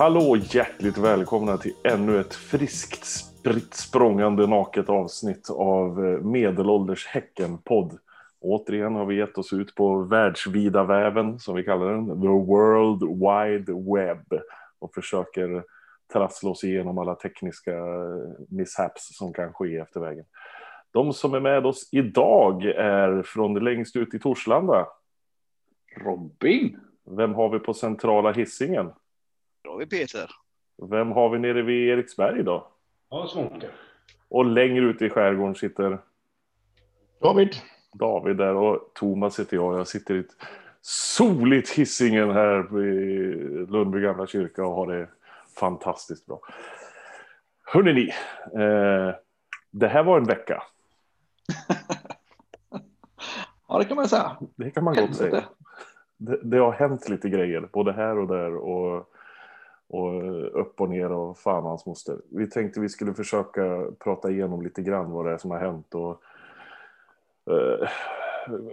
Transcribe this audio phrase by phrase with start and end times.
[0.00, 7.98] Hallå hjärtligt välkomna till ännu ett friskt spritt språngande naket avsnitt av eh, Medelålders Häcken-podd.
[8.40, 13.02] Återigen har vi gett oss ut på världsvida väven, som vi kallar den, the world
[13.02, 14.40] wide web,
[14.78, 15.64] och försöker
[16.12, 20.24] trassla oss igenom alla tekniska eh, mishaps som kan ske efter vägen.
[20.90, 24.86] De som är med oss idag är från längst ut i Torslanda.
[25.96, 26.80] Robin.
[27.10, 28.90] Vem har vi på centrala hissingen?
[29.62, 30.30] Då har vi Peter.
[30.90, 32.68] Vem har vi nere vid Eriksberg då?
[33.10, 33.66] Ja, Svånke.
[34.28, 35.98] Och längre ut i skärgården sitter
[37.20, 37.56] David.
[37.92, 39.78] David där och Thomas heter jag.
[39.78, 40.36] Jag sitter i ett
[40.80, 45.08] soligt hissingen här i Lundby gamla kyrka och har det
[45.58, 46.40] fantastiskt bra.
[47.64, 48.08] Hörrni ni,
[48.62, 49.14] eh,
[49.70, 50.62] det här var en vecka.
[53.68, 54.36] ja, det kan man säga.
[54.56, 55.44] Det kan man gott säga.
[56.16, 59.09] Det, det, har hänt lite grejer, både här och där och,
[59.90, 62.16] och upp och ner och fan hans moster.
[62.30, 65.94] Vi tänkte vi skulle försöka prata igenom lite grann vad det är som har hänt
[65.94, 66.22] och
[67.50, 67.88] eh,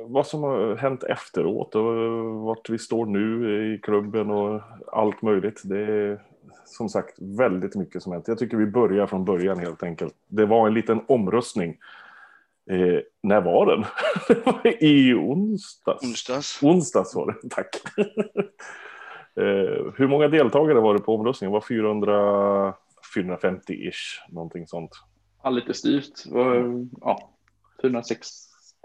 [0.08, 1.96] vad som har hänt efteråt och
[2.26, 5.62] vart vi står nu i klubben och allt möjligt.
[5.64, 6.22] Det är
[6.66, 8.28] som sagt väldigt mycket som hänt.
[8.28, 10.14] Jag tycker vi börjar från början helt enkelt.
[10.28, 11.78] Det var en liten omröstning
[12.70, 13.86] Eh, när var den?
[14.80, 16.04] I onsdags.
[16.04, 16.64] Onsdags.
[16.64, 17.70] Onsdags var det, tack.
[19.38, 21.52] eh, hur många deltagare var det på omröstningen?
[21.52, 22.74] Det var 400,
[23.16, 24.92] 450-ish, någonting sånt.
[25.44, 26.14] Ja, lite styrt.
[27.02, 27.30] Ja,
[27.82, 28.36] 460,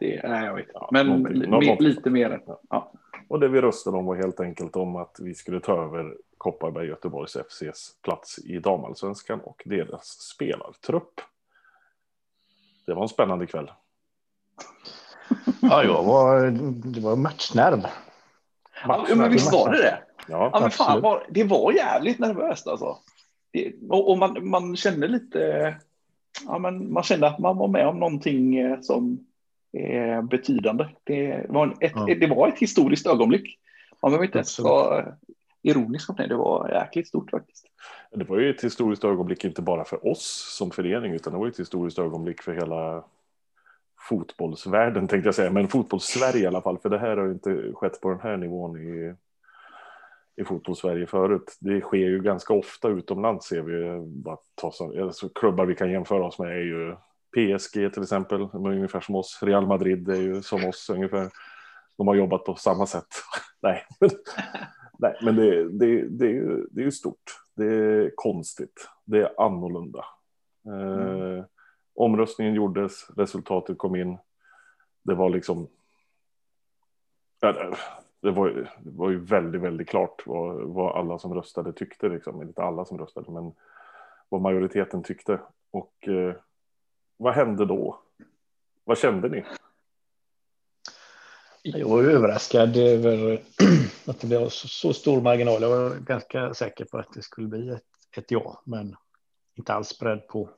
[0.00, 0.78] nej jag vet inte.
[0.90, 1.76] Men någonting, någonting.
[1.80, 2.40] lite mer.
[2.70, 2.92] Ja.
[3.28, 6.86] Och det vi röstade om var helt enkelt om att vi skulle ta över Kopparberg
[6.86, 11.20] Göteborgs FCs plats i damallsvenskan och deras spelartrupp.
[12.86, 13.70] Det var en spännande kväll.
[15.60, 16.50] Ja, jag var,
[16.92, 17.86] det var matchnerv.
[18.86, 20.01] Ja, men visst var det det?
[20.28, 22.96] Ja, ja men fan, var, det var jävligt nervöst alltså.
[23.50, 25.74] Det, och, och man, man kände lite,
[26.46, 29.26] ja, men man kände att man var med om någonting eh, som
[29.72, 30.88] är betydande.
[31.04, 32.14] Det var ett, Ja.
[32.14, 33.58] det var ett historiskt ögonblick.
[34.02, 35.14] Man behöver inte ens vara
[35.62, 36.26] ironisk om det.
[36.26, 37.66] Det var jäkligt stort faktiskt.
[38.10, 41.48] Det var ju ett historiskt ögonblick inte bara för oss som förening utan det var
[41.48, 43.04] ett historiskt ögonblick för hela
[44.08, 47.72] fotbollsvärlden tänkte jag säga, men fotbollssverige i alla fall, för det här har ju inte
[47.74, 49.14] skett på den här nivån i,
[50.42, 51.56] i fotbollssverige förut.
[51.60, 55.90] Det sker ju ganska ofta utomlands ser vi, bara ta som, alltså, klubbar vi kan
[55.90, 56.96] jämföra oss med är ju
[57.36, 61.30] PSG till exempel, ungefär som oss, Real Madrid är ju som oss ungefär.
[61.96, 63.06] De har jobbat på samma sätt.
[63.62, 64.10] Nej, men,
[64.98, 67.22] nej, men det, det, det, är ju, det är ju stort.
[67.56, 68.88] Det är konstigt.
[69.04, 70.04] Det är annorlunda.
[70.66, 71.44] Eh,
[71.94, 74.18] omröstningen gjordes, resultatet kom in.
[75.04, 75.68] Det var liksom.
[78.22, 82.08] Det, var, ju- det var ju väldigt, väldigt klart vad, vad alla som röstade tyckte.
[82.08, 82.42] Liksom.
[82.42, 83.52] Inte alla som röstade, men
[84.28, 85.40] vad majoriteten tyckte.
[85.70, 86.34] Och eh,
[87.16, 88.00] vad hände då?
[88.84, 89.44] Vad kände ni?
[91.62, 93.42] Jag var överraskad över
[94.06, 95.62] att det blev så, så stor marginal.
[95.62, 97.82] Jag var ganska säker på att det skulle bli ett,
[98.16, 98.96] ett ja, men
[99.54, 100.50] inte alls beredd på,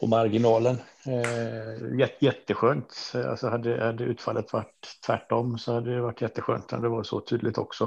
[0.00, 0.76] på marginalen.
[1.06, 3.12] Eh, jät, jätteskönt.
[3.14, 7.20] Alltså hade, hade utfallet varit tvärtom så hade det varit jätteskönt när det var så
[7.20, 7.84] tydligt också.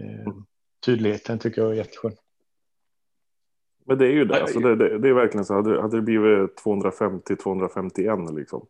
[0.00, 0.32] Eh,
[0.86, 2.12] tydligheten tycker jag är jätteskön.
[3.86, 4.42] Men det är ju det.
[4.42, 5.54] Alltså det, det, det är verkligen så.
[5.54, 8.66] Hade, hade det blivit 250-251 liksom.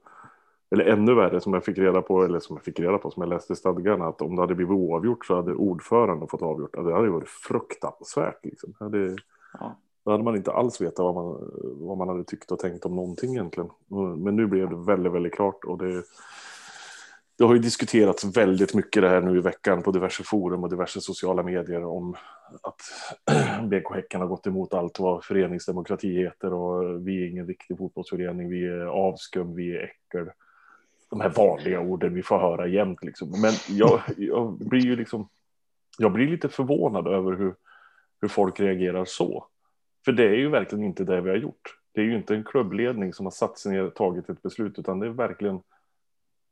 [0.71, 3.23] Eller ännu värre som jag fick reda på, eller som jag fick reda på, som
[3.23, 6.73] jag läste i stadgarna, att om det hade blivit oavgjort så hade ordföranden fått avgjort.
[6.73, 8.45] Det hade ju varit fruktansvärt.
[8.45, 8.75] Liksom.
[8.79, 9.17] Det hade,
[9.61, 12.85] Ja då hade man inte alls vetat vad man, vad man hade tyckt och tänkt
[12.85, 13.71] om någonting egentligen.
[14.17, 15.65] Men nu blev det väldigt, väldigt klart.
[15.65, 16.03] Och det,
[17.39, 20.71] det har ju diskuterats väldigt mycket det här nu i veckan på diverse forum och
[20.71, 22.17] diverse sociala medier om
[22.63, 22.81] att
[23.71, 28.51] BK Häcken har gått emot allt vad föreningsdemokrati heter och vi är ingen riktig fotbollsförening,
[28.51, 30.31] vi är avskum, vi är äckel.
[31.11, 33.41] De här vanliga orden vi får höra jämt liksom.
[33.41, 35.29] Men jag, jag blir ju liksom,
[35.99, 37.55] jag blir lite förvånad över hur,
[38.21, 39.47] hur folk reagerar så.
[40.05, 41.79] För det är ju verkligen inte det vi har gjort.
[41.93, 44.79] Det är ju inte en klubbledning som har satt sig ner och tagit ett beslut,
[44.79, 45.61] utan det är verkligen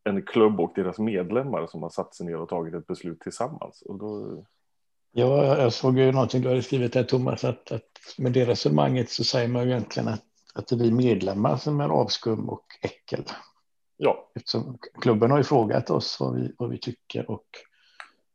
[0.05, 3.83] en klubb och deras medlemmar som har satt sig ner och tagit ett beslut tillsammans.
[3.83, 4.45] Och då,
[5.15, 9.11] Ja, jag såg ju någonting du hade skrivit där Thomas, att, att med det resonemanget
[9.11, 12.65] så säger man ju egentligen att, att det är vi medlemmar som är avskum och
[12.83, 13.25] äckel.
[13.97, 17.47] ja, Eftersom klubben har ju frågat oss vad vi, vad vi tycker och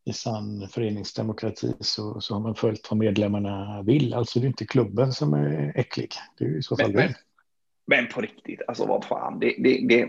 [0.07, 4.13] i sann föreningsdemokrati så, så har man följt vad medlemmarna vill.
[4.13, 6.12] Alltså det är inte klubben som är äcklig.
[6.38, 7.13] Det är i så fall Men, men,
[7.88, 9.39] men på riktigt, alltså vad fan.
[9.39, 10.07] Det, det, det,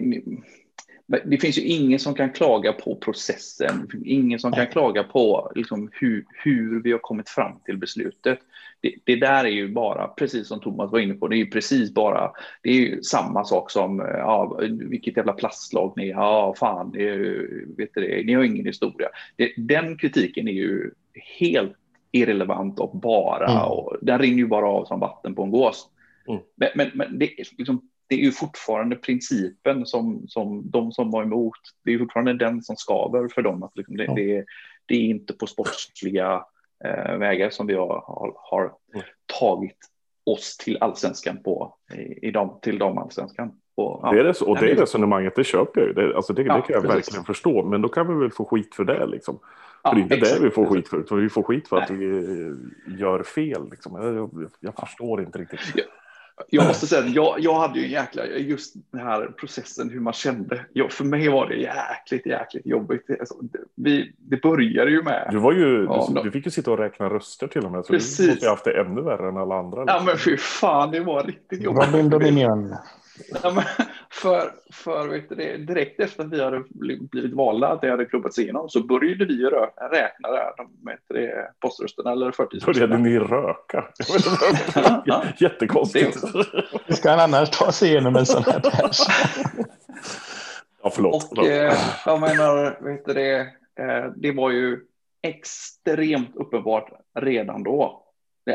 [1.09, 3.89] det finns ju ingen som kan klaga på processen.
[4.05, 8.39] Ingen som kan klaga på liksom, hur, hur vi har kommit fram till beslutet.
[8.81, 11.51] Det, det, där är ju bara, precis som Thomas var inne på, det är ju
[11.51, 12.33] precis bara,
[12.63, 17.09] det är ju samma sak som, ja, vilket jävla plastlag ni är, ja fan, det
[17.09, 19.09] är, vet du, ni har ingen historia.
[19.37, 20.91] Det, den kritiken är ju
[21.39, 21.77] helt
[22.13, 23.63] irrelevant och bara, mm.
[23.63, 25.89] och den rinner ju bara av som vatten på en gås.
[26.29, 26.41] Mm.
[26.57, 31.23] Men, men, men det, liksom, det är ju fortfarande principen som, som de som var
[31.23, 33.63] emot, det är fortfarande den som skaver för dem.
[33.63, 34.15] Att liksom det, ja.
[34.15, 34.45] det,
[34.87, 36.45] det, är inte på sportsliga
[36.85, 38.73] eh, vägar som vi har, har, har
[39.41, 39.77] tagit
[40.27, 43.53] oss till allsvenskan på, i, i dem, till damallsvenskan.
[43.75, 44.13] Och, ja.
[44.13, 45.95] Det är det, och det resonemanget, det köper jag ju.
[45.95, 46.97] Det, alltså det, ja, det kan jag precis.
[46.97, 49.39] verkligen förstå, men då kan vi väl få skit för det liksom.
[49.83, 50.41] För det är inte exakt.
[50.41, 51.85] det vi får skit för, vi får skit för Nej.
[51.85, 52.57] att vi
[52.99, 53.71] gör fel.
[53.71, 54.03] Liksom.
[54.03, 55.61] Jag, jag förstår inte riktigt.
[56.39, 59.91] Ja jag måste säga att jag, jag hade ju en jäkla, just den här processen
[59.91, 60.65] hur man kände.
[60.73, 63.11] Jag, för mig var det jäkligt, jäkligt jobbigt.
[63.21, 63.35] Alltså,
[63.75, 65.29] vi, det började ju med.
[65.31, 67.85] Du var ju, ja, du, du, fick ju sitta och räkna röster till och med.
[67.85, 68.19] Så precis.
[68.19, 69.83] du måste ju haft det ännu värre än alla andra.
[69.83, 69.97] Liksom.
[69.99, 71.87] Ja men fy fan, det var riktigt jobbigt.
[71.87, 72.75] Robin Dominion.
[73.43, 73.65] Ja, men
[74.11, 78.39] för för vet du, direkt efter att vi hade blivit valda, att det hade klubbats
[78.39, 79.45] igenom, så började vi
[79.93, 82.99] räkna där, de, det, poströsterna eller förtidsrösterna.
[82.99, 83.85] Började ni röka?
[85.39, 86.25] Jättekonstigt.
[86.87, 88.99] Hur ska han annars ta sig igenom en sån här pärs?
[90.83, 91.39] Ja, förlåt.
[91.39, 91.75] Och, eh,
[92.07, 93.41] jag menar, vet du, det,
[93.81, 94.81] eh, det var ju
[95.23, 98.05] extremt uppenbart redan då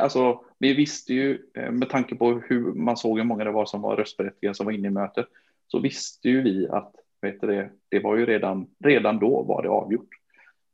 [0.02, 3.66] Alltså, vi visste ju eh, med tanke på hur man såg hur många det var
[3.66, 5.28] som var röstberättigade som var inne i mötet
[5.68, 9.70] så visste ju vi att vet du, det, var ju redan, redan då var det
[9.70, 10.10] avgjort.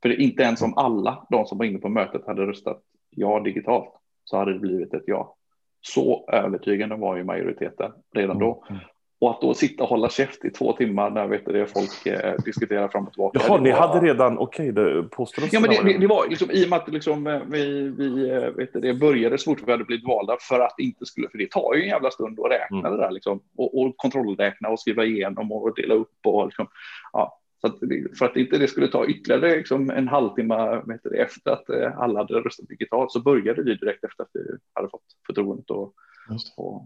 [0.01, 3.93] För inte ens om alla de som var inne på mötet hade röstat ja digitalt
[4.23, 5.35] så hade det blivit ett ja.
[5.81, 8.65] Så övertygande var ju majoriteten redan då.
[8.69, 8.81] Mm.
[9.21, 12.35] Och att då sitta och hålla käft i två timmar när vet du, folk eh,
[12.45, 13.39] diskuterar fram och tillbaka.
[13.47, 16.65] Jaha, ni hade redan, okej, okay, påstår Ja, men det, det, det, var liksom i
[16.65, 19.71] och med att liksom, eh, vi, vi eh, vet du, det började så fort vi
[19.71, 22.51] hade blivit valda för att inte skulle, för det tar ju en jävla stund att
[22.51, 22.91] räkna mm.
[22.91, 26.67] det där liksom och, och kontrollräkna och skriva igenom och dela upp och liksom,
[27.13, 27.35] ja.
[27.61, 27.79] Så att,
[28.17, 31.99] för att inte det skulle ta ytterligare liksom, en halvtimme vet du, efter att eh,
[31.99, 34.39] alla hade röstat digitalt så började vi direkt efter att vi
[34.73, 35.93] hade fått förtroendet att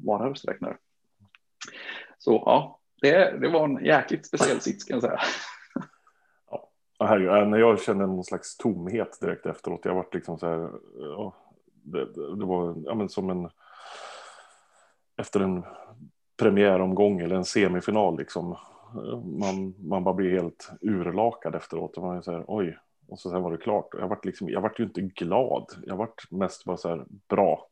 [0.04, 0.78] vara rösträknare.
[2.24, 5.20] Så ja, det, det var en jäkligt speciell sits kan jag säga.
[6.98, 9.82] Ja, herregud, när jag kände någon slags tomhet direkt efteråt.
[9.84, 10.70] Jag var liksom så här.
[11.00, 11.36] Ja,
[11.84, 12.06] det,
[12.36, 13.50] det, var ja, men som en.
[15.18, 15.64] Efter en
[16.38, 18.58] premiäromgång eller en semifinal liksom.
[19.40, 21.98] Man, man bara blir helt urlakad efteråt.
[21.98, 22.78] Och man är så här, oj,
[23.08, 23.88] och så sen var det klart.
[23.92, 25.66] Jag vart liksom, jag vart ju inte glad.
[25.86, 27.68] Jag vart mest bara så här, bra.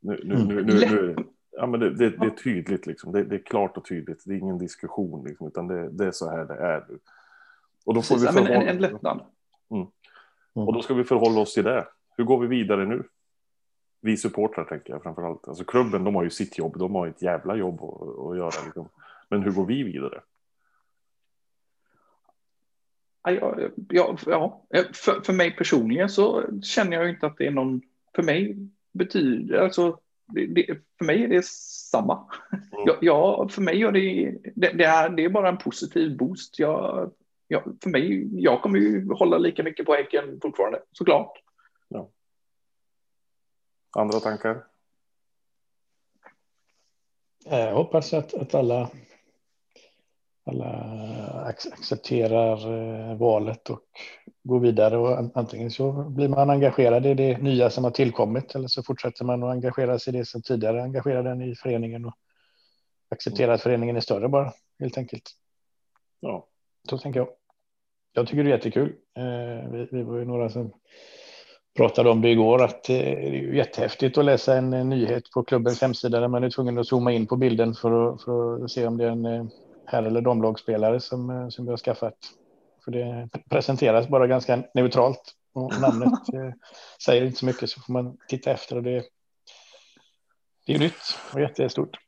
[0.00, 1.16] Nu, nu, nu, nu, nu,
[1.56, 3.12] Ja, men det, det, det är tydligt, liksom.
[3.12, 4.22] det, det, är klart och tydligt.
[4.26, 6.84] Det är ingen diskussion, liksom, utan det, det är så här det är.
[7.84, 8.54] Och då får Precis, vi förhålla...
[8.54, 9.20] en, en lättnad.
[9.70, 9.86] Mm.
[10.56, 10.68] Mm.
[10.68, 11.86] Och då ska vi förhålla oss till det.
[12.16, 13.04] Hur går vi vidare nu?
[14.00, 15.48] Vi supportrar tänker jag framför allt.
[15.48, 16.78] Alltså klubben, de har ju sitt jobb.
[16.78, 18.64] De har ett jävla jobb att, att göra.
[18.64, 18.88] Liksom.
[19.28, 20.20] Men hur går vi vidare?
[23.22, 23.56] Ja,
[23.88, 24.62] ja, ja.
[24.92, 27.82] För, för mig personligen så känner jag inte att det är någon.
[28.14, 28.56] För mig
[28.92, 29.98] betyder alltså
[30.34, 30.66] det, det,
[30.98, 32.28] för mig är det samma.
[32.52, 32.84] Mm.
[32.86, 36.58] Ja, ja, för mig är det, det, det, är, det är bara en positiv boost.
[36.58, 37.12] Jag,
[37.48, 41.32] ja, för mig, jag kommer ju hålla lika mycket på Häcken fortfarande, såklart.
[41.88, 42.10] Ja.
[43.96, 44.64] Andra tankar?
[47.44, 48.90] Jag hoppas att, att alla
[50.44, 50.68] alla
[51.46, 53.80] accepterar eh, valet och
[54.42, 58.68] går vidare och antingen så blir man engagerad i det nya som har tillkommit eller
[58.68, 62.14] så fortsätter man att engagera sig i det som tidigare engagerade en i föreningen och
[63.10, 65.30] acceptera att föreningen är större bara helt enkelt.
[66.20, 66.46] Ja,
[66.90, 67.28] så tänker jag.
[68.12, 68.94] Jag tycker det är jättekul.
[69.16, 70.72] Eh, vi, vi var ju några som
[71.76, 75.80] pratade om det igår att eh, det är jättehäftigt att läsa en nyhet på klubbens
[75.80, 78.86] hemsida där man är tvungen att zooma in på bilden för att, för att se
[78.86, 79.50] om det är en
[79.86, 82.14] herr eller damlagsspelare som, eh, som vi har skaffat.
[82.84, 86.52] För det presenteras bara ganska neutralt och namnet eh,
[87.04, 89.04] säger inte så mycket så får man titta efter och det,
[90.66, 91.98] det är nytt och jättestort.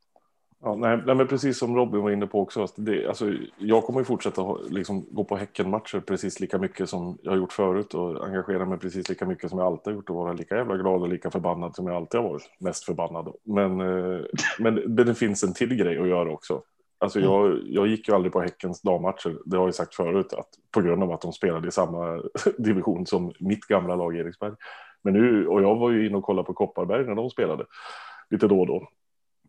[0.66, 2.66] Ja, nej, nej, men precis som Robin var inne på också.
[2.76, 7.33] Det, alltså, jag kommer ju fortsätta liksom, gå på Häckenmatcher precis lika mycket som jag
[7.33, 10.16] har gjort förut och engagera mig precis lika mycket som jag alltid har gjort och
[10.16, 12.50] vara lika jävla glad och lika förbannad som jag alltid har varit.
[12.59, 13.35] Mest förbannad.
[13.43, 14.21] Men, eh,
[14.59, 16.62] men det finns en till grej att göra också.
[17.04, 17.30] Alltså mm.
[17.30, 20.80] jag, jag gick ju aldrig på Häckens dammatcher, det har jag sagt förut, att, på
[20.80, 22.23] grund av att de spelade i samma
[22.58, 24.52] division som mitt gamla lag Eriksberg.
[25.02, 27.64] Men nu, och jag var ju inne och kollade på Kopparberg när de spelade
[28.30, 28.88] lite då och då.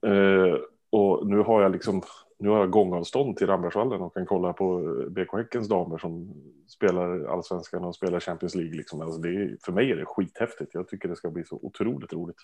[0.10, 0.56] Eh,
[0.90, 2.02] och nu har jag liksom
[2.40, 6.34] nu har jag gångavstånd till Rambergsvallen och kan kolla på BK Häckens damer som
[6.68, 8.78] spelar allsvenskan och spelar Champions League.
[8.78, 9.02] Liksom.
[9.02, 10.74] Alltså det är, för mig är det skithäftigt.
[10.74, 12.38] Jag tycker det ska bli så otroligt roligt.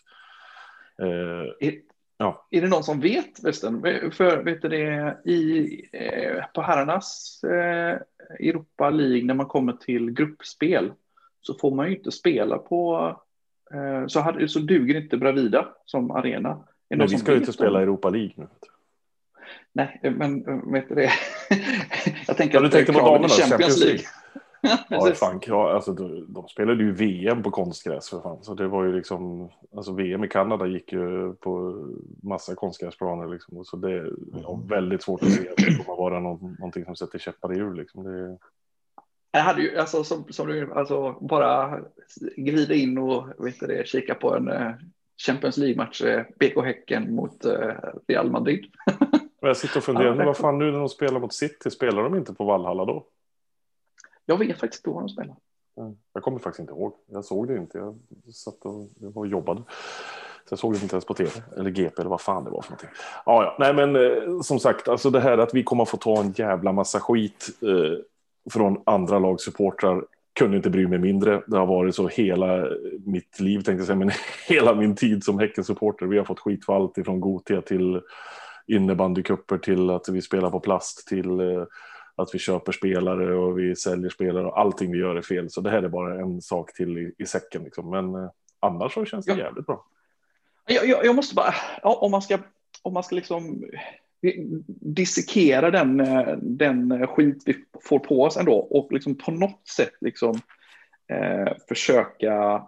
[1.02, 1.68] Eh,
[2.22, 2.48] ja.
[2.52, 3.82] är det någon som vet förresten?
[4.12, 8.00] För vet du det, i, eh, på herrarnas eh,
[8.40, 10.92] Europa League när man kommer till gruppspel
[11.42, 13.16] så får man ju inte spela på
[13.74, 16.64] eh, så, hade, så duger inte Bravida som arena.
[16.90, 18.48] Men vi ska ju inte spela Europa League nu.
[19.74, 21.12] Nej, men vet du det?
[22.28, 24.02] jag tänker ja, du tänkte på damerna, Champions League.
[24.90, 28.44] ja, fan, alltså, de, de spelade ju VM på konstgräs för fan.
[28.44, 31.86] Så det var ju liksom, alltså VM i Kanada gick ju på
[32.24, 33.66] massa konstgräsplaner liksom.
[33.66, 36.96] Så det är ja, väldigt svårt att se att det kommer vara någon, någonting som
[36.96, 38.04] sätter käppar i hjul liksom.
[38.04, 38.38] Det...
[39.32, 41.80] Jag hade ju, alltså som, som du, alltså bara
[42.38, 44.72] glida in och vet det, kika på en uh,
[45.28, 47.74] Champions League-match, uh, BK Häcken mot uh,
[48.08, 48.66] Real Madrid.
[49.42, 52.16] jag sitter och funderar, ja, vad fan nu när de spelar mot City, spelar de
[52.16, 53.08] inte på Valhalla då?
[54.26, 55.36] Jag vet faktiskt inte var de spelar.
[56.14, 56.94] Jag kommer faktiskt inte ihåg.
[57.12, 57.78] Jag såg det inte.
[57.78, 57.96] Jag
[58.34, 59.62] satt och, jag var och jobbade.
[60.46, 61.30] Så jag såg det inte ens på tv.
[61.58, 62.90] Eller GP eller vad fan det var för någonting.
[63.26, 63.56] Ja, ja.
[63.60, 66.72] Nej, men eh, som sagt, alltså det här att vi kommer få ta en jävla
[66.72, 68.00] massa skit eh,
[68.52, 71.44] från andra lagsupportrar kunde inte bry mig mindre.
[71.48, 72.68] Det har varit så hela
[73.06, 74.12] mitt liv, tänkte jag säga, men
[74.48, 76.06] hela min tid som Häckensupporter.
[76.06, 78.02] Vi har fått skit för allt ifrån Gotia till
[78.68, 81.64] innebandykupper till att vi spelar på plast till eh,
[82.22, 85.50] att vi köper spelare och vi säljer spelare och allting vi gör är fel.
[85.50, 87.64] Så det här är bara en sak till i, i säcken.
[87.64, 87.90] Liksom.
[87.90, 89.38] Men eh, annars så känns det ja.
[89.38, 89.86] jävligt bra.
[90.68, 92.38] Jag, jag, jag måste bara, ja, om man ska,
[92.82, 93.64] om man ska liksom
[94.68, 99.94] dissekera den, eh, den skit vi får på oss ändå och liksom på något sätt
[100.02, 100.40] liksom
[101.08, 102.64] eh, försöka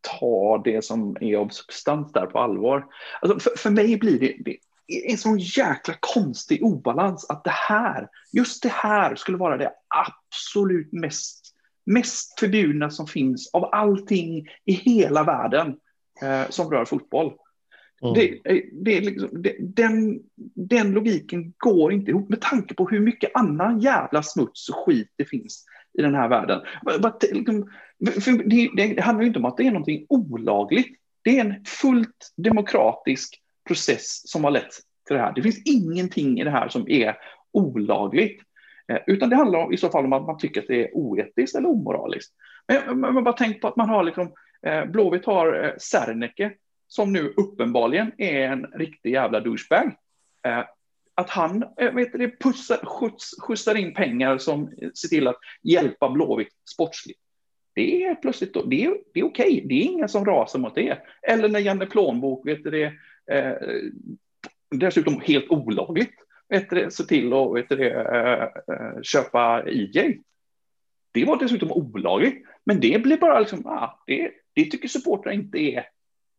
[0.00, 2.86] ta det som är av substans där på allvar.
[3.20, 4.56] Alltså för, för mig blir det, det
[4.88, 10.92] en sån jäkla konstig obalans att det här, just det här skulle vara det absolut
[10.92, 11.54] mest,
[11.86, 15.76] mest förbjudna som finns av allting i hela världen
[16.22, 17.32] eh, som rör fotboll.
[18.02, 18.14] Mm.
[18.14, 18.40] Det,
[18.72, 20.20] det, liksom, det, den,
[20.54, 25.12] den logiken går inte ihop med tanke på hur mycket annan jävla smuts och skit
[25.16, 25.64] det finns
[25.98, 26.60] i den här världen.
[27.32, 27.68] Liksom,
[28.44, 30.98] det, det handlar ju inte om att det är någonting olagligt.
[31.22, 34.72] Det är en fullt demokratisk process som har lett
[35.06, 35.32] till det här.
[35.34, 37.16] Det finns ingenting i det här som är
[37.52, 38.42] olagligt,
[38.88, 41.56] eh, utan det handlar i så fall om att man tycker att det är oetiskt
[41.56, 42.32] eller omoraliskt.
[42.68, 44.32] Men, men bara tänk på att man har liksom,
[44.66, 46.52] eh, Blåvitt har eh, Serneke
[46.88, 49.96] som nu uppenbarligen är en riktig jävla douchebag.
[51.14, 56.52] Att han vet du, pussar, skjuts, skjutsar in pengar som ser till att hjälpa Blåvitt
[56.70, 57.20] sportsligt.
[57.74, 59.64] Det är plötsligt det är, det är okej.
[59.68, 60.98] Det är ingen som rasar mot det.
[61.22, 62.92] Eller när Janne Plånbok vet du, det,
[63.30, 63.54] eh,
[64.70, 66.14] dessutom helt olagligt
[66.48, 70.20] vet se till att vet eh, eh, köpa EJ.
[71.12, 75.58] Det var dessutom olagligt, men det blir bara liksom, ah, det, det tycker supportrar inte
[75.58, 75.78] är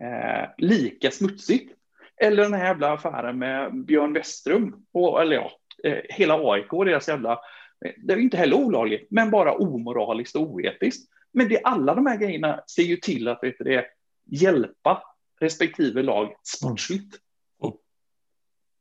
[0.04, 1.74] eh, lika smutsigt.
[2.22, 5.51] Eller den här jävla affären med Björn Westrum, och, eller ja,
[5.84, 7.32] eh, hela AIK och deras jävla,
[7.86, 11.12] eh, det är inte heller olagligt, men bara omoraliskt och oetiskt.
[11.34, 13.86] Men det, alla de här grejerna ser ju till att vet du, det,
[14.25, 15.04] hjälpa
[15.39, 17.20] respektive lag sportsligt.
[17.63, 17.75] Mm.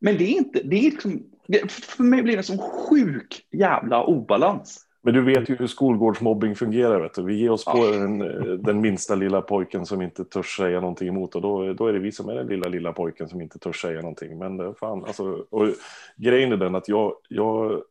[0.01, 1.23] Men det är inte, det är liksom,
[1.69, 4.87] för mig blir det sån sjuk jävla obalans.
[5.05, 7.01] Men du vet ju hur skolgårdsmobbing fungerar.
[7.01, 7.23] Vet du.
[7.23, 7.91] Vi ger oss på ja.
[7.91, 8.19] den,
[8.63, 11.99] den, minsta lilla pojken som inte törs säga någonting emot och då, då är det
[11.99, 14.39] vi som är den lilla, lilla pojken som inte törs säga någonting.
[14.39, 15.69] Men eh, fan, alltså, och
[16.17, 17.83] grejen är den att jag, jag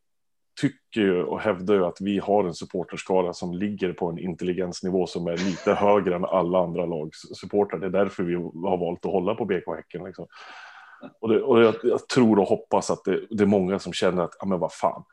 [0.61, 5.27] tycker och hävdar ju att vi har en supporterskara som ligger på en intelligensnivå som
[5.27, 7.79] är lite högre än alla andra lags supportrar.
[7.79, 10.03] Det är därför vi har valt att hålla på BK Häcken.
[10.03, 10.27] Liksom.
[11.21, 14.23] Och, det, och jag, jag, tror och hoppas att det, det, är många som känner
[14.23, 15.03] att, ja men vad fan,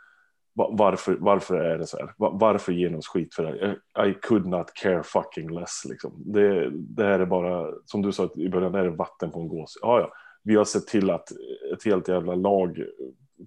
[0.55, 2.15] varför, varför är det så här?
[2.17, 4.07] Varför ger ni oss skit för det här?
[4.07, 5.83] I could not care fucking less.
[5.89, 6.13] Liksom.
[6.17, 9.49] Det, det här är bara, som du sa i början, det är vatten på en
[9.49, 9.79] gås.
[9.83, 11.31] Ja, ja, vi har sett till att
[11.73, 12.85] ett helt jävla lag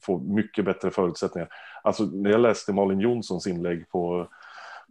[0.02, 1.50] får mycket bättre förutsättningar.
[1.84, 4.28] Alltså när jag läste Malin Jonssons inlägg på,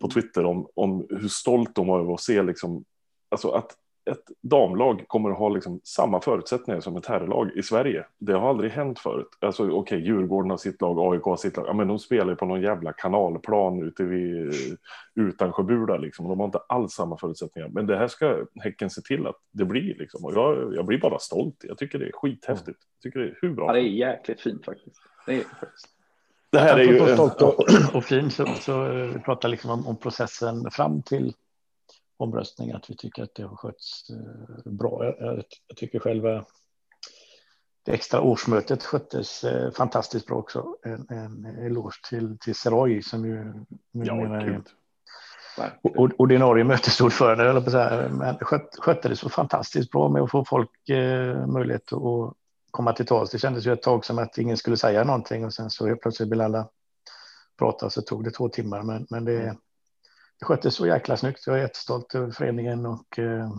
[0.00, 2.84] på Twitter om, om hur stolt de var över att se liksom,
[3.30, 3.76] alltså att
[4.10, 8.06] ett damlag kommer att ha liksom samma förutsättningar som ett herrlag i Sverige.
[8.18, 9.28] Det har aldrig hänt förut.
[9.40, 11.66] Alltså okej, okay, Djurgården har sitt lag, AIK har sitt lag.
[11.68, 14.52] Ja, men de spelar ju på någon jävla kanalplan ute vid
[15.14, 16.28] Utansjöbula liksom.
[16.28, 17.68] De har inte alls samma förutsättningar.
[17.68, 20.24] Men det här ska Häcken se till att det blir liksom.
[20.24, 21.56] Och jag, jag blir bara stolt.
[21.62, 22.78] Jag tycker det är skithäftigt.
[22.96, 23.66] Jag tycker det är hur bra.
[23.66, 24.96] Ja, det är jäkligt fint faktiskt.
[25.26, 25.88] Det är faktiskt.
[26.52, 27.14] Det här är ju...
[27.14, 31.34] Stolt och, och fin så, så vi pratar liksom om, om processen fram till
[32.16, 35.04] omröstning att vi tycker att det har skötts eh, bra.
[35.04, 36.44] Jag, jag, tycker själva
[37.84, 40.76] det extra årsmötet sköttes eh, fantastiskt bra också.
[40.82, 43.52] En, en eloge till, till Seroy som ju
[43.92, 44.62] numera är
[45.82, 50.22] och, ordinarie mötesordförande, eller på så här, men skött, skötte det så fantastiskt bra med
[50.22, 52.36] att få folk eh, möjlighet att
[52.72, 53.30] komma till tals.
[53.30, 56.00] Det kändes ju ett tag som att ingen skulle säga någonting och sen så helt
[56.00, 56.68] plötsligt vill alla
[57.58, 58.82] prata så tog det två timmar.
[58.82, 59.56] Men, men det,
[60.38, 61.46] det sköttes så jäkla snyggt.
[61.46, 63.52] Jag är jättestolt över föreningen och eh,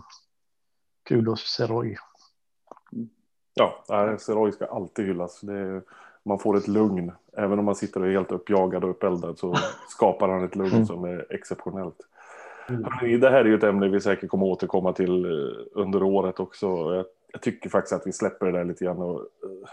[1.08, 1.96] kudos Seroy.
[3.54, 3.84] Ja,
[4.18, 5.40] Seroy ska alltid hyllas.
[5.40, 5.82] Det,
[6.22, 7.12] man får ett lugn.
[7.36, 9.56] Även om man sitter och är helt uppjagad och uppeldad så
[9.88, 10.86] skapar han ett lugn mm.
[10.86, 11.96] som är exceptionellt.
[12.68, 13.20] Mm.
[13.20, 16.66] Det här är ju ett ämne vi säkert kommer återkomma till eh, under året också.
[16.66, 17.04] Jag,
[17.34, 19.68] jag tycker faktiskt att vi släpper det där lite grann och eh,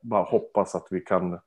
[0.00, 1.38] bara hoppas att vi kan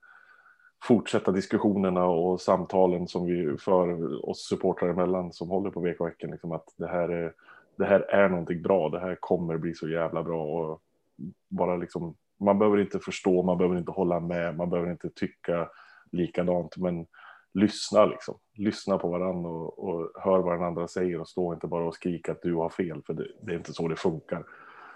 [0.84, 6.32] fortsätta diskussionerna och samtalen som vi för oss supportrar emellan som håller på vk veckan
[6.32, 7.34] liksom att det här är
[7.78, 8.90] det här är någonting bra.
[8.90, 10.82] Det här kommer bli så jävla bra och
[11.50, 15.70] bara liksom man behöver inte förstå, man behöver inte hålla med, man behöver inte tycka
[16.12, 17.08] likadant, men
[17.54, 18.38] lyssna liksom.
[18.54, 21.96] Lyssna på varandra och, och hör vad den andra säger och stå inte bara och
[21.96, 24.46] skrika att du har fel, för det, det är inte så det funkar.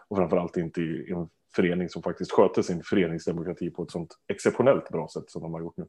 [0.08, 4.90] Och framförallt inte i en förening som faktiskt sköter sin föreningsdemokrati på ett sånt exceptionellt
[4.90, 5.86] bra sätt som de har gjort nu.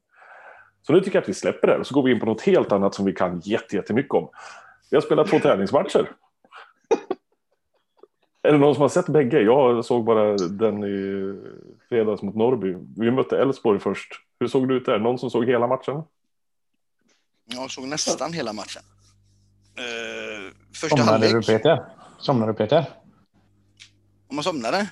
[0.86, 2.42] Så nu tycker jag att vi släpper det och så går vi in på något
[2.42, 4.28] helt annat som vi kan jättemycket om.
[4.90, 6.10] Vi har spelat två träningsmatcher.
[8.42, 9.40] Är det någon som har sett bägge?
[9.40, 11.34] Jag såg bara den i
[11.88, 12.76] fredags mot Norrby.
[12.96, 14.12] Vi mötte Elfsborg först.
[14.40, 14.98] Hur såg det ut där?
[14.98, 16.02] Någon som såg hela matchen?
[17.44, 18.82] Jag såg nästan hela matchen.
[19.78, 21.46] Uh, första somnade halvlek.
[21.46, 21.84] du Peter?
[22.18, 22.86] Somnade du Peter?
[24.34, 24.86] Om man somnade?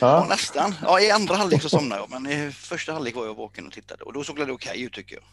[0.00, 0.06] Ja.
[0.06, 0.26] ja.
[0.28, 0.74] nästan.
[0.82, 3.72] Ja, i andra halvlek så somnade jag, men i första halvlek var jag vaken och
[3.72, 5.24] tittade och då såg det okej okay ut tycker jag.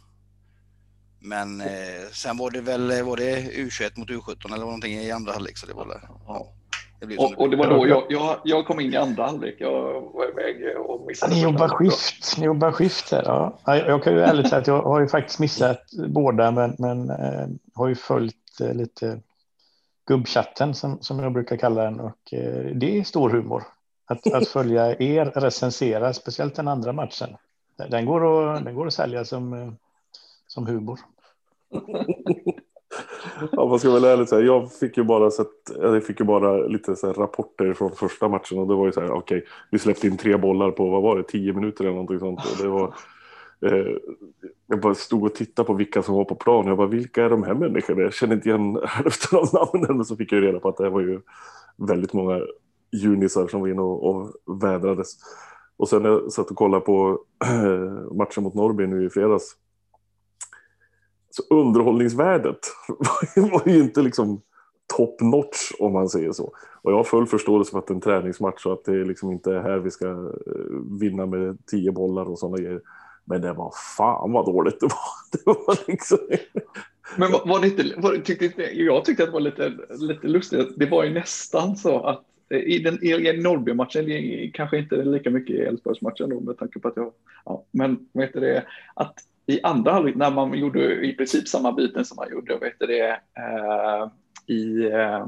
[1.20, 1.68] Men eh,
[2.12, 5.66] sen var det väl var det U21 mot U17 eller någonting i andra halvlek så
[5.66, 6.54] det var ja.
[7.00, 9.56] Det och, och, det var då jag, jag, jag, kom in i andra halvlek.
[9.60, 11.34] Jag var iväg och missade.
[11.34, 12.38] Ni jobbar skift.
[12.38, 13.24] Ni jobbar skift här.
[13.26, 13.60] Ja.
[13.66, 17.48] Jag kan ju ärligt säga att jag har ju faktiskt missat båda, men, men eh,
[17.74, 19.20] har ju följt eh, lite
[20.06, 23.64] gubbchatten som, som jag brukar kalla den och eh, det är stor humor.
[24.06, 27.30] Att, att följa er recensera, speciellt den andra matchen.
[27.90, 29.72] Den går att, den går att sälja som, eh,
[30.48, 31.00] som humor.
[33.52, 35.48] ja, man ska väl ärligt säga, jag fick ju bara, sett,
[35.82, 39.02] jag fick ju bara lite så rapporter från första matchen och det var ju så
[39.02, 41.94] här, okej, okay, vi släppte in tre bollar på, vad var det, tio minuter eller
[41.94, 42.40] någonting sånt.
[42.40, 42.94] Och det var,
[43.66, 43.98] Eh,
[44.68, 46.68] jag bara stod och tittade på vilka som var på plan.
[46.68, 48.02] Jag bara, vilka är de här människorna?
[48.02, 50.90] Jag känner inte igen hälften av namnen, men så fick jag reda på att det
[50.90, 51.22] var ju
[51.78, 52.40] väldigt många
[52.92, 55.18] junisar som var inne och, och vädrades.
[55.78, 59.58] Och sen när jag satt och kollade på eh, matchen mot Norrby nu i fredags
[61.36, 62.60] så underhållningsvärdet
[63.36, 64.42] var ju inte liksom
[64.98, 66.52] top notch om man säger så.
[66.82, 69.32] Och jag har full förståelse för att det är en träningsmatch och att det liksom
[69.32, 72.82] inte är här vi ska eh, vinna med tio bollar och sådana grejer.
[73.26, 75.14] Men det var fan vad dåligt det var.
[75.32, 76.18] Det var liksom...
[77.18, 80.74] Men var, var det inte, var, tyckte, jag tyckte att det var lite, lite lustigt.
[80.76, 85.56] Det var ju nästan så att eh, i den i Norrby-matchen, kanske inte lika mycket
[85.56, 87.12] i Elfsborgs-matchen då med tanke på att jag,
[87.46, 91.72] ja, men vet du det, att i andra halvlek när man gjorde i princip samma
[91.72, 94.08] byten som man gjorde vet du det, eh,
[94.48, 95.28] i eh,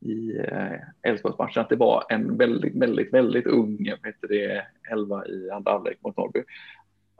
[0.00, 5.26] i eh, Elfsborgsmatchen att det var en väldigt, väldigt, väldigt ung vet du det, elva
[5.26, 6.42] i andra halvlek mot Norrby.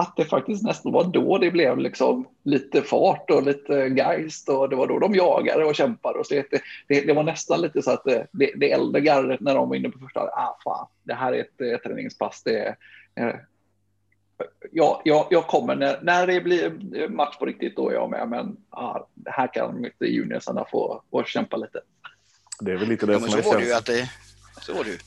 [0.03, 4.69] Att det faktiskt nästan var då det blev liksom lite fart och lite geist och
[4.69, 7.83] det var då de jagade och kämpade och så det, det, det var nästan lite
[7.83, 11.15] så att det, det äldre gardet när de var inne på första, ah fan, det
[11.15, 12.77] här är ett, ett träningspass, det
[13.15, 13.47] är
[14.73, 18.29] ja, jag, jag kommer när, när det blir match på riktigt, då är jag med.
[18.29, 21.81] Men ja, här kan inte juniorsarna få, få kämpa lite.
[22.61, 24.11] Det är väl lite det ja, som så är var det ju att det,
[24.61, 24.99] så var det ju.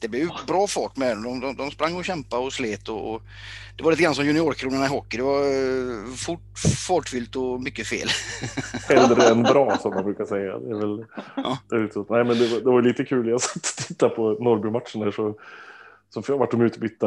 [0.00, 1.40] Det blev bra fart med dem.
[1.40, 3.22] De, de, sprang och kämpade och slet och, och
[3.76, 5.16] det var lite grann som juniorkronorna i hockey.
[5.16, 8.08] Det var eh, fort, fartfyllt och mycket fel.
[8.88, 10.58] Hellre än bra som man brukar säga.
[10.58, 11.04] Det är väl,
[11.36, 11.58] ja.
[11.68, 13.28] det är Nej, men det, var, det var lite kul.
[13.28, 15.34] Jag satt och tittade på Norrby-matchen så
[16.10, 17.06] så vart de utbytta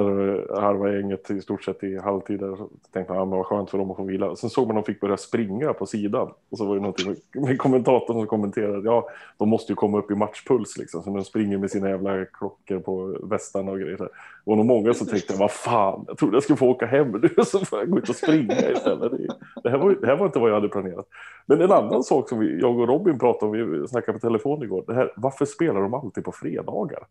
[0.62, 2.40] halva gänget i stort sett i halvtid.
[2.40, 4.36] Så tänkte man, ja, men vad skönt för dem att få vila.
[4.36, 6.32] Sen såg man att de fick börja springa på sidan.
[6.50, 10.12] Och så var det någonting med, kommentatorn som kommenterade, ja, de måste ju komma upp
[10.12, 11.04] i matchpuls liksom.
[11.04, 13.98] Så de springer med sina jävla klockor på västarna och grejer.
[13.98, 14.10] Det
[14.44, 17.44] var nog många som tänkte, vad fan, jag trodde jag skulle få åka hem nu,
[17.46, 19.12] så får jag gå ut och springa istället.
[19.12, 19.28] Det,
[19.64, 21.08] det, här var, det här var inte vad jag hade planerat.
[21.46, 24.64] Men en annan sak som vi, jag och Robin pratade om, vi snackade på telefon
[24.64, 27.04] igår, det här, varför spelar de alltid på fredagar?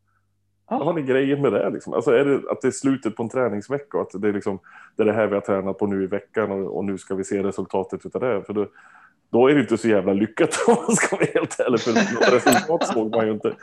[0.70, 1.70] Vad har ni grejen med det?
[1.70, 1.92] Liksom?
[1.92, 4.58] Alltså är det att det är slutet på en träningsvecka att det är, liksom,
[4.96, 7.14] det är det här vi har tränat på nu i veckan och, och nu ska
[7.14, 8.42] vi se resultatet av det?
[8.46, 8.66] För då,
[9.30, 11.92] då är det inte så jävla lyckat om man ska vara helt ärlig, för
[12.32, 13.54] resultat såg man ju inte.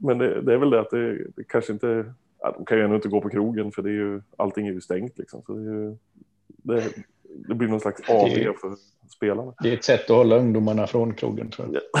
[0.00, 2.84] Men det, det, är väl det att det, det, kanske inte ja, de kan ju
[2.84, 5.42] ändå inte gå på krogen för det är ju, allting är ju stängt liksom.
[5.42, 5.96] Så det, ju,
[7.48, 8.76] det blir någon slags AV för
[9.08, 9.54] spelarna.
[9.62, 11.82] Det är ett sätt att hålla ungdomarna från krogen tror jag.
[11.92, 12.00] Ja.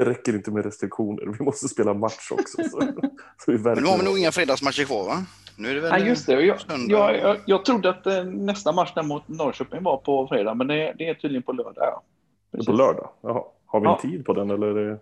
[0.00, 2.62] Det räcker inte med restriktioner, vi måste spela match också.
[2.62, 2.80] Så,
[3.38, 5.24] så vi Men nu har vi nog inga fredagsmatcher kvar va?
[5.56, 6.32] Nu är det väl Nej, just det.
[6.32, 6.58] Jag,
[6.88, 10.66] jag, jag, jag trodde att eh, nästa match där mot Norrköping var på fredag, men
[10.66, 11.74] det, det är tydligen på lördag.
[11.76, 12.02] Ja.
[12.50, 13.10] Det är på lördag?
[13.20, 13.42] Jaha.
[13.66, 13.98] Har vi en Ja.
[14.02, 14.66] tid på den eller?
[14.66, 14.98] Är det...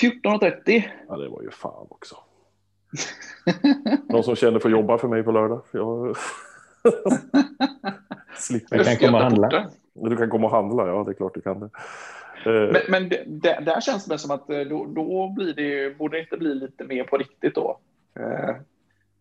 [0.00, 0.82] 14.30.
[1.08, 2.16] Ja, det var ju fan också.
[4.08, 5.62] Någon som känner för att jobba för mig på lördag?
[5.72, 6.16] Jag...
[8.36, 8.76] Slipper.
[8.76, 9.70] Jag kan komma och handla.
[9.94, 11.70] Du kan komma och handla, ja det är klart du kan det.
[12.46, 15.98] Eh, Men, men det, det, där känns det som att eh, då, då blir det,
[15.98, 17.78] borde det inte bli lite mer på riktigt då.
[18.18, 18.54] Eh,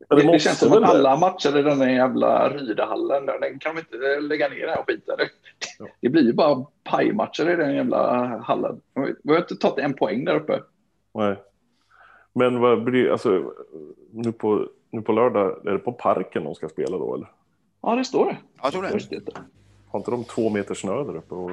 [0.09, 0.87] det, det måste känns som att det.
[0.87, 4.79] alla matcher i den här jävla Rydahallen, där, den kan vi inte lägga ner här
[4.79, 5.29] och skita i det.
[5.79, 5.85] Ja.
[6.01, 8.81] Det blir ju bara pajmatcher i den jävla hallen.
[9.23, 10.59] Vi har inte tagit en poäng där uppe.
[11.13, 11.35] Nej.
[12.33, 13.53] Men vad blir alltså
[14.11, 17.27] nu på, nu på lördag, är det på parken de ska spela då eller?
[17.81, 18.37] Ja, det står det.
[18.63, 19.25] Jag tror det.
[19.25, 19.31] Det.
[19.87, 21.35] Har inte de två meter snö där uppe?
[21.35, 21.51] Och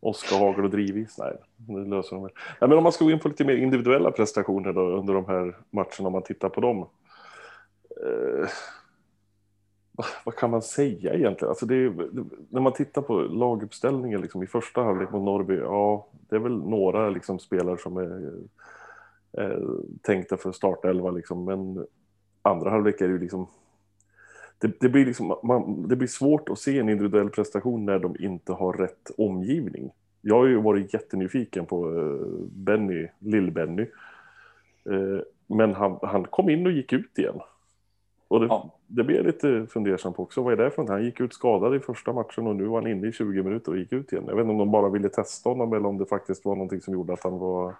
[0.00, 1.18] Oskar Hagel och drivis?
[1.18, 2.32] Nej, det löser de väl.
[2.60, 5.26] Nej, men om man ska gå in på lite mer individuella prestationer då, under de
[5.26, 6.78] här matcherna, om man tittar på dem.
[8.06, 8.48] Eh,
[9.92, 11.48] vad- vad kan man säga egentligen?
[11.48, 11.92] Alltså det är,
[12.48, 16.56] när man tittar på laguppställningen liksom, i första halvlek mot Norrby, ja, det är väl
[16.58, 18.32] några liksom, spelare som är
[19.42, 19.62] eh,
[20.02, 21.86] tänkta för startelva, liksom, men
[22.42, 23.46] andra halvlek är det ju liksom
[24.58, 28.16] det, det, blir liksom, man, det blir svårt att se en individuell prestation när de
[28.18, 29.90] inte har rätt omgivning.
[30.20, 33.86] Jag har ju varit jättenyfiken på uh, Benny, Lill-Benny.
[34.84, 37.40] Eh, men han, han kom in och gick ut igen.
[38.28, 38.74] Och det, Ja.
[38.86, 40.42] det blir jag lite fundersam på också.
[40.42, 40.90] Vad är det för något?
[40.90, 43.72] Han gick ut skadad i första matchen och nu var han inne i 20 minuter
[43.72, 44.24] och gick ut igen.
[44.26, 46.80] Jag vet inte om de bara ville testa honom eller om det faktiskt var någonting
[46.80, 47.74] som gjorde att han var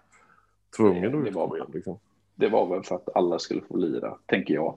[0.77, 1.71] tvungen att utgå igen.
[1.75, 1.99] Liksom.
[2.35, 4.77] Det var väl för att alla skulle få lira, tänker jag.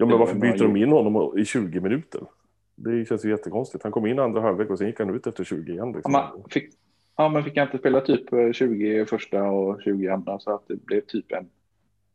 [0.00, 2.20] Ja, men var varför byter de in honom i 20 minuter?
[2.74, 3.82] Det känns ju jättekonstigt.
[3.84, 5.86] Han kom in andra halvlek och sen gick han ut efter 20 igen.
[5.88, 6.12] Ja, Liksom.
[6.12, 6.70] man fick,
[7.16, 10.68] ja, men fick jag inte spela typ eh, 20 första och 20 andra så att
[10.68, 11.48] det blev typ en,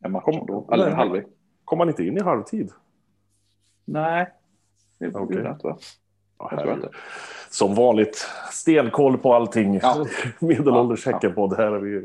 [0.04, 0.70] en match Kom- då.
[0.74, 1.26] Eller en halvlek.
[1.66, 2.72] Kom han inte in i halvtid?
[3.86, 4.32] Nej,
[5.00, 5.20] det Okej.
[5.22, 5.68] gjorde jag inte.
[5.68, 5.78] va?
[6.40, 6.90] Ja, Jag tror inte.
[7.56, 9.80] Som vanligt, stenkoll på allting.
[9.82, 10.06] Ja.
[10.40, 11.72] Medelålders Ja, häcken på det här.
[11.72, 12.02] Är vi,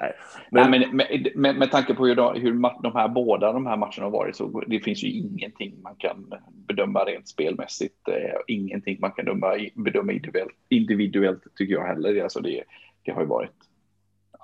[0.00, 0.12] nej.
[0.50, 3.66] Nej, Men, men med, med, med tanke på hur, de, hur de här båda de
[3.66, 6.34] här matcherna har varit så det finns ju ingenting man kan
[6.66, 8.08] bedöma rent spelmässigt.
[8.08, 12.22] Eh, ingenting man kan bedöma, bedöma individuellt, individuellt tycker jag heller.
[12.22, 12.62] Alltså det,
[13.02, 13.56] det har ju varit...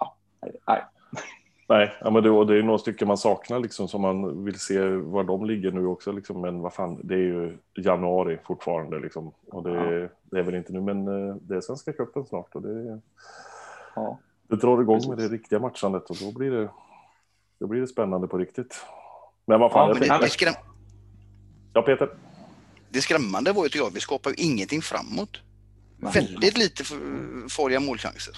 [0.00, 0.16] Ja,
[0.66, 0.84] nej,
[1.68, 1.78] nej.
[1.86, 4.60] nej, ja, men det, och det är några stycken man saknar liksom, som man vill
[4.60, 6.12] se var de ligger nu också.
[6.12, 6.40] Liksom.
[6.40, 8.98] Men vad fan, det är ju januari fortfarande.
[9.00, 9.32] Liksom.
[9.46, 12.54] Och det, det är väl inte nu, men eh, det är Svenska cupen snart.
[12.54, 13.00] Och det,
[13.94, 14.18] Ja.
[14.48, 15.30] det drar igång med Precis.
[15.30, 16.68] det riktiga matchandet och då blir det,
[17.60, 18.84] då blir det spännande på riktigt.
[19.46, 20.54] Men vad fan, Ja, jag det, skräm,
[21.72, 22.08] ja Peter.
[22.90, 25.40] det skrämmande var ju jag, vi skapar ju ingenting framåt.
[26.14, 28.34] Väldigt lite för- farliga målchanser.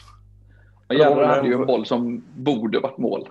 [0.88, 3.28] Men väl hade ju en- boll som borde varit mål.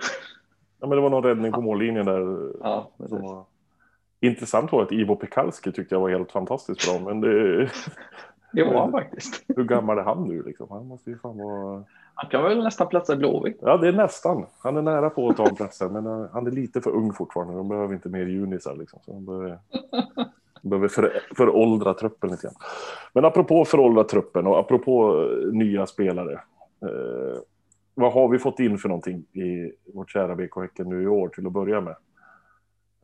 [0.80, 2.52] Ja, men det var någon räddning på mållinjen där.
[2.62, 3.44] Ja, som var...
[4.20, 7.00] Intressant var att Ivo Pekalski tyckte jag var helt fantastiskt bra.
[7.00, 7.70] Men det...
[8.54, 9.44] Det var han faktiskt.
[9.48, 10.44] hur gammal är han nu?
[10.44, 10.68] Liksom?
[10.70, 11.84] Han måste ju fan vara...
[12.14, 13.58] Han kan väl nästan platsa i Blåvitt.
[13.62, 14.46] Ja, det är nästan.
[14.64, 17.54] Han är nära på att ta en plats men han är lite för ung fortfarande.
[17.54, 18.76] De behöver inte mer junisar.
[18.76, 19.00] Liksom.
[19.06, 19.60] Så de behöver,
[20.62, 22.56] de behöver för, föråldra truppen lite grann.
[23.14, 26.40] Men apropå föråldra truppen och apropå eh, nya spelare.
[26.86, 27.40] Eh,
[27.94, 31.30] vad har vi fått in för någonting i vårt kära BK Häcken nu i år
[31.30, 31.96] till att börja med?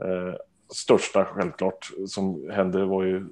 [0.04, 0.36] Eh,
[0.74, 3.26] största självklart som hände var ju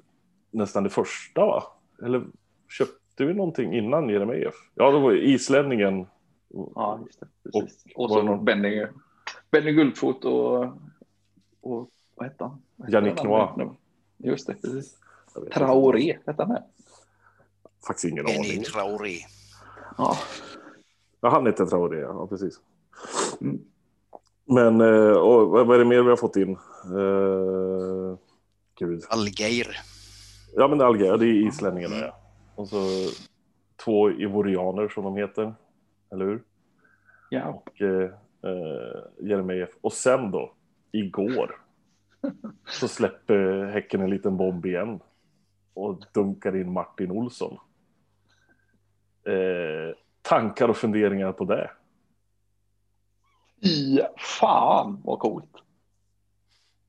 [0.50, 1.62] nästan det första va?
[2.02, 2.26] Eller
[2.68, 4.54] köpte vi någonting innan Jeremejeff?
[4.74, 6.06] Ja, det var ju islänningen.
[6.74, 7.26] Ja, just det.
[7.44, 7.84] Precis.
[7.94, 8.86] Och, var så någon- Benny,
[9.50, 10.62] Benny Guldfot och,
[11.60, 12.62] och vad hette han?
[12.88, 13.22] Yannick?
[13.24, 13.72] Noah.
[14.16, 14.98] Just det, precis.
[15.52, 16.62] Traoré hette han med.
[17.86, 18.62] Faktiskt ingen Benny aning.
[18.62, 19.16] Traoré.
[20.00, 20.16] Ja.
[21.20, 22.60] Ja, han heter Traoré, ja precis.
[23.40, 23.60] Mm.
[24.44, 26.50] Men eh, och vad är det mer vi har fått in?
[26.84, 28.18] Eh,
[28.78, 29.02] gud.
[29.08, 29.76] Algeir.
[30.56, 32.16] Ja, men det är Alger, det är islänningarna ja.
[32.54, 32.84] Och så
[33.84, 35.54] två ivorianer som de heter.
[36.12, 36.42] Eller hur?
[37.30, 37.48] ja.
[37.48, 38.10] Och eh,
[39.18, 39.70] Jeremejeff.
[39.80, 40.52] Och sen då,
[40.92, 41.56] igår,
[42.66, 45.00] så släpper Häcken en liten bomb igen.
[45.74, 47.58] Och dunkar in Martin Olsson.
[49.30, 51.70] Eh, tankar och funderingar på det?
[53.62, 55.52] I fan vad coolt.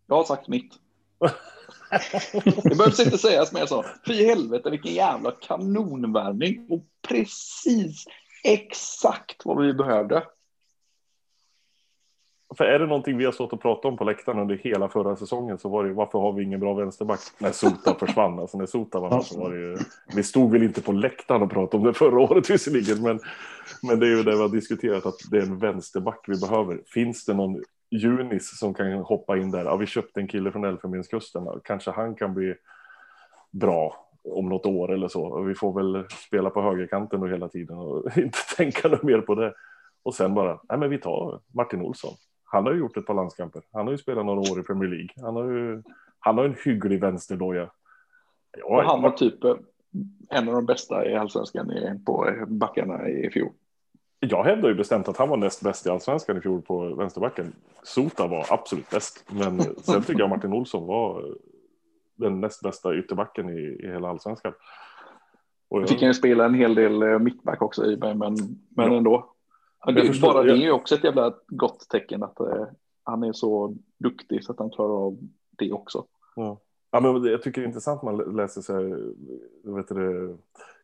[0.07, 0.73] Jag har sagt mitt.
[2.63, 3.85] Det behövs inte sägas mer så.
[4.07, 6.67] Fy helvete vilken jävla kanonvärvning.
[6.69, 8.05] Och precis
[8.43, 10.23] exakt vad vi behövde
[12.57, 15.15] för är det någonting vi har stått och pratat om på läktaren under hela förra
[15.15, 18.39] säsongen så var det ju varför har vi ingen bra vänsterback när Sota försvann.
[18.39, 19.77] Alltså när Sota var med så var det ju,
[20.15, 23.19] vi stod väl inte på läktaren och pratade om det förra året visserligen, men,
[23.83, 26.81] men det är ju det vi har diskuterat att det är en vänsterback vi behöver.
[26.85, 29.65] Finns det någon Junis som kan hoppa in där?
[29.65, 32.55] Ja, vi köpte en kille från Elfenbenskusten, kanske han kan bli
[33.51, 35.41] bra om något år eller så.
[35.41, 39.35] Vi får väl spela på högerkanten då hela tiden och inte tänka något mer på
[39.35, 39.53] det.
[40.03, 42.13] Och sen bara, nej men vi tar Martin Olsson.
[42.51, 43.61] Han har ju gjort ett par landskamper.
[43.71, 45.09] Han har ju spelat några år i Premier League.
[45.21, 45.83] Han har ju,
[46.19, 47.71] han har en hygglig vänsterdoja.
[48.57, 49.55] Ja, han var typ eh,
[50.29, 51.71] en av de bästa i allsvenskan
[52.05, 53.51] på backarna i fjol.
[54.19, 57.53] Jag hävdar ju bestämt att han var näst bäst i allsvenskan i fjol på vänsterbacken.
[57.83, 61.25] Sota var absolut bäst, men sen tycker jag Martin Olsson var
[62.15, 64.53] den näst bästa ytterbacken i, i hela allsvenskan.
[65.69, 65.89] Och jag...
[65.89, 68.37] Fick han ju spela en hel del eh, mittback också i men, men
[68.75, 68.97] ja.
[68.97, 69.33] ändå.
[69.85, 72.65] Det, förstår, bara det är ju också ett jävla gott tecken att eh,
[73.03, 75.17] han är så duktig så att han klarar av
[75.57, 76.05] det också.
[76.35, 76.59] Ja.
[76.91, 79.13] Ja, men jag tycker det är intressant man läser så här,
[79.75, 80.37] vet du,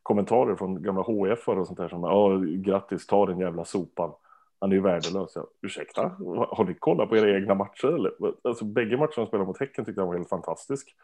[0.03, 4.11] kommentarer från gamla HF och sånt där som ja, grattis, ta den jävla sopan.
[4.59, 5.31] Han är ju värdelös.
[5.35, 6.11] Ja, ursäkta,
[6.49, 8.11] har ni kollat på era egna matcher eller?
[8.41, 10.95] Alltså, bägge matcherna spelade mot Häcken tyckte jag var helt fantastisk.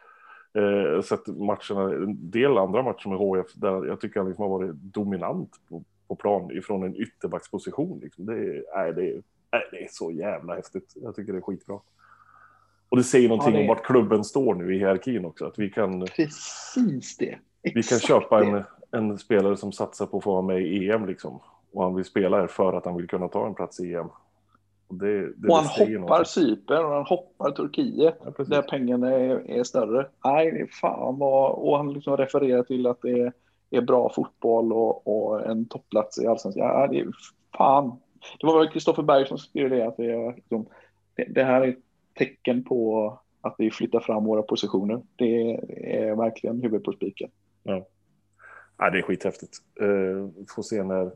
[0.54, 4.58] Eh, sett matcherna, en del andra matcher med HF där jag tycker han liksom har
[4.58, 8.00] varit dominant på, på plan ifrån en ytterbacksposition.
[8.00, 8.26] Liksom.
[8.26, 9.22] Det, är, nej, det, är,
[9.70, 10.92] det är så jävla häftigt.
[10.94, 11.80] Jag tycker det är skitbra.
[12.88, 13.62] Och det säger någonting ja, det...
[13.62, 15.46] om vart klubben står nu i hierarkin också.
[15.46, 17.38] Att vi kan, Precis det.
[17.62, 20.90] Exakt vi kan köpa en, en spelare som satsar på att få vara med i
[20.90, 21.40] EM liksom.
[21.72, 24.08] Och han vill spela här för att han vill kunna ta en plats i EM.
[24.88, 29.50] Och, det, det och han hoppar Cypern och han hoppar Turkiet ja, där pengarna är,
[29.50, 30.06] är, större.
[30.24, 31.52] Nej, fan vad...
[31.52, 33.32] Och han liksom refererar till att det är,
[33.76, 36.66] är bra fotboll och, och en topplats i allsvenskan.
[36.66, 37.08] Ja, det är
[37.56, 38.00] fan.
[38.40, 40.66] Det var väl Kristoffer Berg som skrev det att det, är, liksom,
[41.14, 41.78] det, det här är ett
[42.14, 45.02] tecken på att vi flyttar fram våra positioner.
[45.16, 45.52] Det
[45.96, 47.30] är verkligen huvudet på spiken.
[47.62, 47.86] Ja.
[48.78, 49.58] ja, det är skithäftigt.
[49.82, 51.12] Uh, får se när,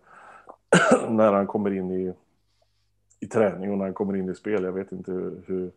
[1.11, 2.14] när han kommer in i
[3.21, 4.64] i träning och när han kommer in i spel.
[4.64, 5.73] Jag vet inte hur,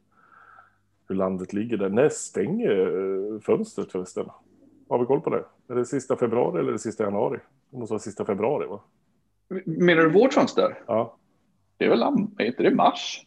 [1.08, 1.90] hur landet ligger där.
[1.90, 4.26] När stänger eh, fönstret förresten?
[4.92, 5.44] Har vi koll på det?
[5.70, 7.40] Är det sista februari eller det sista januari?
[7.70, 8.80] Det måste vara sista februari va?
[9.66, 10.80] Menar du vårt fönster?
[10.88, 11.18] Ja.
[11.78, 12.04] Det är väl,
[12.40, 13.26] inte det mars?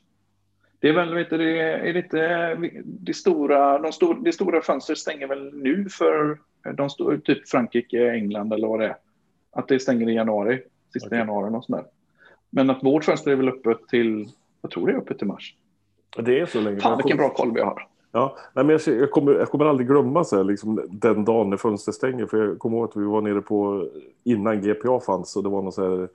[0.78, 4.98] Det är väl, vet du, det är lite, det stora, de stor, det stora fönstret
[4.98, 6.38] stänger väl nu för
[6.74, 8.96] de stor, typ Frankrike, England eller vad det är.
[9.52, 11.18] Att det stänger i januari, sista okay.
[11.18, 11.84] januari och sådär.
[12.50, 14.28] Men att vårt fönster är väl öppet till,
[14.62, 15.54] jag tror det är öppet till mars.
[16.16, 16.80] Det är så länge.
[16.80, 17.88] Fan vilken bra koll vi har.
[18.16, 21.50] Ja, nej, men jag, jag, kommer, jag kommer aldrig glömma så här, liksom, den dagen
[21.50, 22.26] när fönstret stänger.
[22.26, 23.88] För jag kommer ihåg att vi var nere på,
[24.24, 26.08] innan GPA fanns, och det var någon så här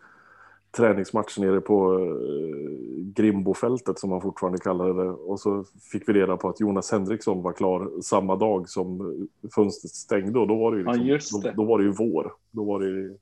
[0.72, 2.70] träningsmatch nere på eh,
[3.16, 5.10] Grimbofältet som man fortfarande kallade det.
[5.10, 9.92] Och så fick vi reda på att Jonas Henriksson var klar samma dag som fönstret
[9.92, 10.40] stängde.
[10.40, 11.56] Och då var det ju, liksom, ja, det.
[11.56, 12.34] Då, då, var det ju vår.
[12.52, 13.18] Då var det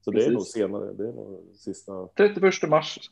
[0.00, 0.26] så Precis.
[0.26, 0.92] det är nog senare.
[0.92, 2.06] Det är nog sista.
[2.16, 3.10] 31 mars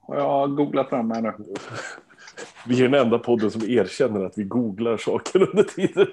[0.00, 1.32] har jag googlat fram här nu.
[2.66, 6.06] Vi är den enda podden som erkänner att vi googlar saker under tiden.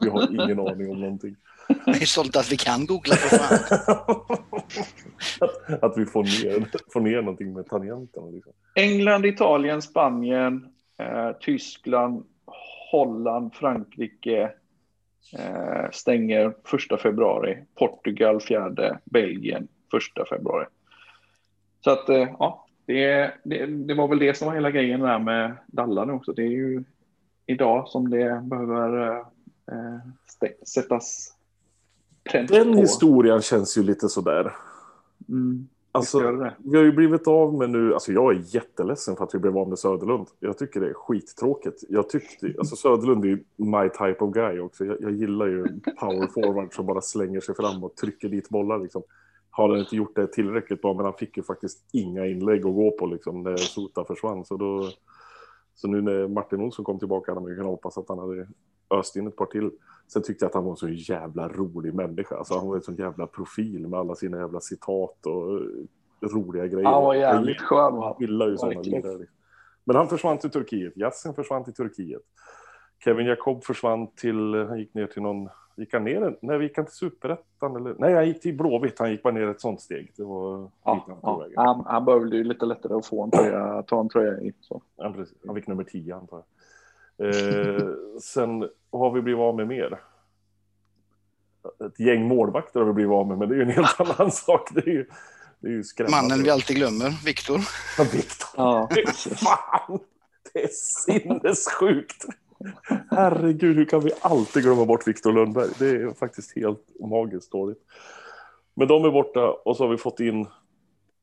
[0.00, 1.36] Vi har ingen aning om någonting.
[1.68, 4.20] Det är sånt att vi kan googla för fan.
[5.40, 8.30] att, att, vi får ner, får ner någonting med tangenterna.
[8.30, 8.52] Liksom.
[8.74, 10.66] England, Italien, Spanien,
[10.98, 12.24] eh, Tyskland,
[12.90, 14.50] Holland, Frankrike,
[15.32, 17.64] Eh, stänger första februari.
[17.74, 20.66] Portugal fjärde, Belgien första februari.
[21.84, 25.18] Så att eh, ja, det, det, det, var väl det som var hela grejen där
[25.18, 26.32] med Dalla nu också.
[26.32, 26.84] Det är ju
[27.46, 29.18] idag som det behöver
[29.72, 29.98] eh,
[30.74, 31.32] sättas
[32.30, 32.78] pränt Den på.
[32.78, 34.52] historien känns ju lite sådär.
[35.28, 35.68] Mm.
[35.92, 39.38] Alltså, vi har ju blivit av med nu, alltså jag är jätteledsen för att vi
[39.38, 40.26] blev av med Söderlund.
[40.40, 41.84] Jag tycker det är skittråkigt.
[41.88, 44.84] Jag tyckte, alltså Söderlund är ju my type of guy också.
[44.84, 45.66] Jag, jag gillar ju
[46.00, 49.02] power forward som bara slänger sig fram och trycker dit bollar liksom.
[49.56, 52.74] Har han inte gjort det tillräckligt bra, men han fick ju faktiskt inga inlägg att
[52.74, 54.44] gå på liksom när Sota försvann.
[54.44, 54.90] Så, då,
[55.74, 58.48] så nu när Martin Olsson kom tillbaka hade man kunnat hoppas att han hade
[58.90, 59.70] öst in ett par till.
[60.12, 62.36] Sen tyckte jag att han var en så jävla rolig människa.
[62.36, 65.60] Alltså han var en sån jävla profil med alla sina jävla citat och
[66.32, 66.88] roliga grejer.
[66.88, 67.94] Han var jävligt skön.
[67.94, 69.26] Jag gillar ju sådana.
[69.84, 70.96] Men han försvann till Turkiet.
[70.96, 72.22] Yasin försvann till Turkiet.
[73.04, 76.86] Kevin Jacob försvann till, han gick ner till någon, gick han ner, nej gick han
[76.86, 80.12] till superettan eller, nej han gick till Blåvitt, han gick bara ner ett sånt steg.
[80.16, 81.50] Det var ja, ja.
[81.56, 84.52] Han, han behövde ju lite lättare att få en tröja, ta en tröja i.
[84.60, 84.82] Så.
[84.96, 85.36] Ja, precis.
[85.46, 86.42] Han fick nummer 10 antar
[87.16, 87.28] jag.
[87.28, 87.88] Eh,
[88.22, 90.00] sen har vi blivit av med mer.
[91.86, 94.30] Ett gäng målvakter har vi blivit av med, men det är ju en helt annan
[94.30, 94.68] sak.
[94.74, 95.06] Det är ju,
[95.60, 96.28] Det är ju skrämmande.
[96.28, 97.60] Mannen vi alltid glömmer, Viktor.
[97.98, 98.48] Ja, Viktor.
[98.56, 98.88] Ja.
[99.36, 99.98] Fan!
[100.52, 102.26] Det är sinnessjukt.
[103.10, 105.68] Herregud, hur kan vi alltid glömma bort Viktor Lundberg?
[105.78, 107.78] Det är faktiskt helt magiskt dåligt.
[108.74, 110.46] Men de är borta och så har vi fått in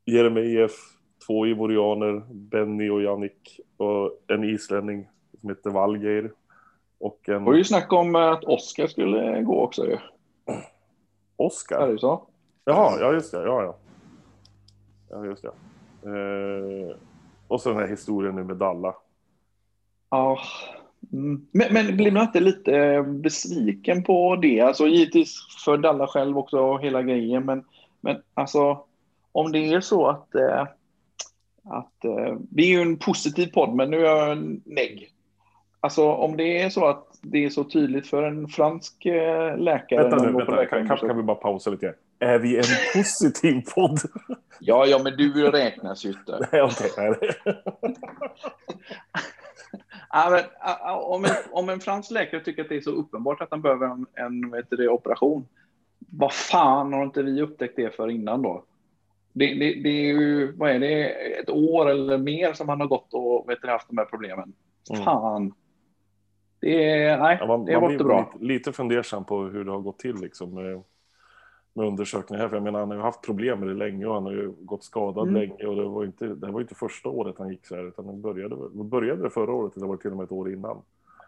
[0.05, 0.71] Jeremejeff,
[1.27, 6.31] två ivorianer, Benny och Jannik och en islänning som heter Valgeir.
[6.99, 9.97] Och en Det var ju snack om att Oskar skulle gå också ju.
[11.35, 11.97] Oskar.
[12.65, 13.43] Jaha, ja just det.
[13.43, 13.75] Ja, ja.
[15.09, 15.51] ja just det.
[16.09, 16.95] Eh,
[17.47, 18.95] och så den här historien nu med Dalla.
[20.09, 20.39] Ja.
[21.11, 21.45] Mm.
[21.51, 24.61] Men, men blir man inte lite eh, besviken på det?
[24.61, 25.35] Alltså givetvis
[25.65, 27.45] för Dalla själv också och hela grejen.
[27.45, 27.63] Men,
[28.01, 28.85] men alltså
[29.31, 30.61] om det är så att, eh,
[31.63, 35.09] att eh, vi är ju en positiv podd, men nu är jag en negg.
[35.79, 40.03] Alltså om det är så att det är så tydligt för en fransk eh, läkare.
[40.03, 40.45] Vänta nu, vänta.
[40.45, 41.93] Kan, kan, läkaren, kan vi bara pausa lite?
[42.19, 42.63] Är vi en
[42.93, 43.99] positiv podd?
[44.59, 46.47] Ja, ja, men du räknas ju inte.
[46.51, 46.91] Nej, okej.
[46.97, 47.13] nej.
[50.13, 50.41] Ja, men,
[51.03, 53.85] om, en, om en fransk läkare tycker att det är så uppenbart att han behöver
[53.87, 55.47] en, en vet du, det, operation,
[55.99, 58.63] vad fan har inte vi upptäckt det för innan då?
[59.33, 62.87] Det, det, det är ju, vad är det, ett år eller mer som han har
[62.87, 64.53] gått och vet du, haft de här problemen.
[64.89, 65.03] Mm.
[65.03, 65.53] Fan.
[66.59, 68.31] Det är, nej, Ja, man, det var inte bra.
[68.33, 70.83] lite, lite fundersam på hur det har gått till liksom,
[71.73, 72.49] med, undersökningar här.
[72.49, 74.53] För jag menar, han har ju haft problem med det länge och han har ju
[74.61, 75.41] gått skadad Mm.
[75.41, 75.65] länge.
[75.65, 78.13] Och det var, inte, det var inte första året han gick så här, utan det
[78.13, 80.77] började, det började förra året, det var till och med ett år innan.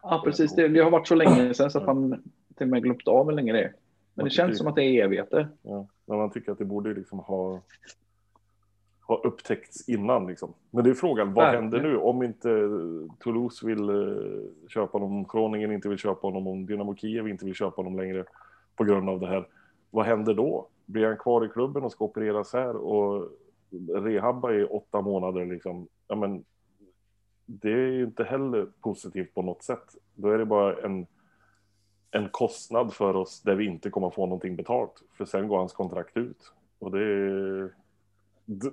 [0.04, 0.56] Ja, precis.
[0.56, 2.24] Det, det har varit så länge sedan så att man
[2.56, 3.74] till och med glömt av hur länge det är.
[4.14, 5.48] Men det känns som att det är evigheter.
[5.62, 7.62] Ja, men man tycker att det borde liksom ha,
[9.08, 10.28] ha upptäckts innan.
[10.28, 10.54] Liksom.
[10.72, 11.64] Men det är frågan, vad Verkligen.
[11.64, 11.98] händer nu?
[11.98, 12.50] Om inte
[13.20, 17.46] Toulouse vill eh, köpa honom, om Kroningen inte vill köpa honom, om Dynamo Kiev inte
[17.46, 18.26] vill köpa honom längre
[18.76, 19.48] på grund av det här.
[19.96, 20.68] Vad händer då?
[20.86, 23.32] Blir han kvar i klubben och ska opereras här och
[23.90, 25.46] rehabba i åtta månader?
[25.46, 25.88] Liksom?
[26.08, 26.46] Ja, men,
[27.46, 29.96] det är ju inte heller positivt på något sätt.
[30.16, 31.08] Då är det bara en
[32.12, 35.04] en kostnad för oss där vi inte kommer få någonting betalt.
[35.18, 36.54] För sen går hans kontrakt ut.
[36.80, 37.72] Och det är...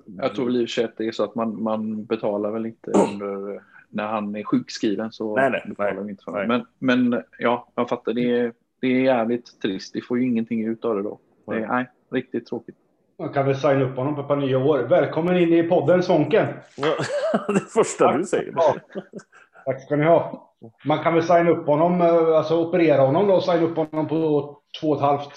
[0.05, 2.91] Jag tror väl i och att det är så att man, man betalar väl inte
[2.91, 6.47] under, när han är sjukskriven så Nej, nej, betalar nej, inte för nej.
[6.47, 8.13] Men, men ja, jag fattar.
[8.13, 9.95] Det är, det är jävligt trist.
[9.95, 11.19] Vi får ju ingenting ut av det då.
[11.47, 12.75] Det är, nej, riktigt tråkigt.
[13.19, 14.79] Man kan väl signa upp honom på ett par nya år.
[14.79, 16.47] Välkommen in i podden Sonken!
[16.77, 16.87] Ja,
[17.53, 18.53] det första du säger.
[18.55, 18.75] Ja.
[19.65, 20.49] Tack ska ni ha.
[20.85, 24.07] Man kan väl signa upp honom, eh, alltså operera honom då och signa upp honom
[24.07, 24.17] på
[24.81, 25.31] två och ett halvt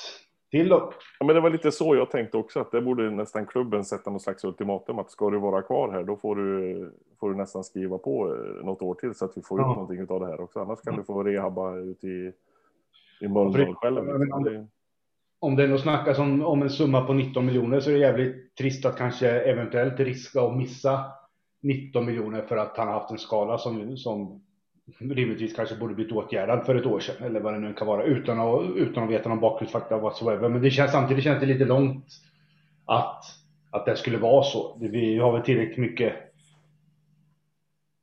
[0.50, 0.92] till då.
[1.18, 4.10] Ja, men det var lite så jag tänkte också, att det borde nästan klubben sätta
[4.10, 4.98] någon slags ultimatum.
[4.98, 8.64] Att ska du vara kvar här, då får du, får du nästan skriva på eh,
[8.64, 9.68] något år till så att vi får ut Ja.
[9.74, 10.60] någonting av det här också.
[10.60, 12.32] Annars kan du få rehabba ute i,
[13.20, 13.98] i Mölndal själv.
[13.98, 14.44] om-
[15.54, 18.56] Det, det ändå snackas om, om en summa på 19 miljoner så är det jävligt
[18.56, 21.04] trist att kanske eventuellt riska att missa
[21.62, 24.42] 19 miljoner för att han har haft en skada som, som
[25.00, 28.02] rimligtvis kanske borde blivit åtgärdad för ett år sedan eller vad det nu kan vara
[28.04, 30.48] utan att, utan att veta någon bakgrundsfakta whatsoever.
[30.48, 32.04] Men det känns, samtidigt känns det lite långt
[32.84, 33.24] att,
[33.70, 34.78] att det skulle vara så.
[34.80, 36.14] Vi har väl tillräckligt mycket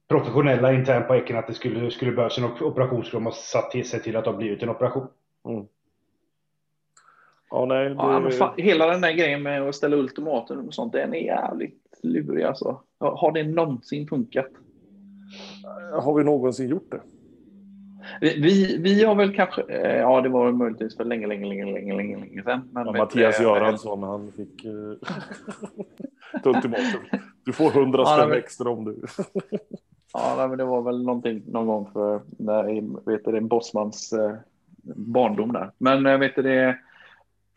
[0.07, 3.71] professionella internt på Häcken att det skulle, skulle behövas en operation skulle de ha satt
[3.71, 5.07] till sig till att det har blivit en operation.
[7.49, 10.73] ja, nej, det, Ja, men fan, hela den där grejen med att ställa ultimatum och
[10.73, 12.81] sånt, den är jävligt lurig alltså.
[12.99, 14.47] Har det någonsin funkat?
[16.01, 17.01] har vi någonsin gjort det?
[18.21, 21.65] Vi, vi, vi har väl kanske, eh, ja det var möjligtvis för länge, länge, länge,
[21.65, 22.69] länge, länge, länge sedan.
[22.73, 24.71] Men Ja, Mattias du, Göransson, han fick eh,
[26.39, 27.01] ett ultimatum.
[27.45, 29.01] Du får hundra Ja, spänn men- extra om du...
[30.13, 32.63] Ja, men det var väl någonting någon gång för när,
[33.11, 34.35] vet du, det, Bosmans eh,
[34.95, 35.71] barndom där.
[35.77, 36.77] Men eh, vet du, det,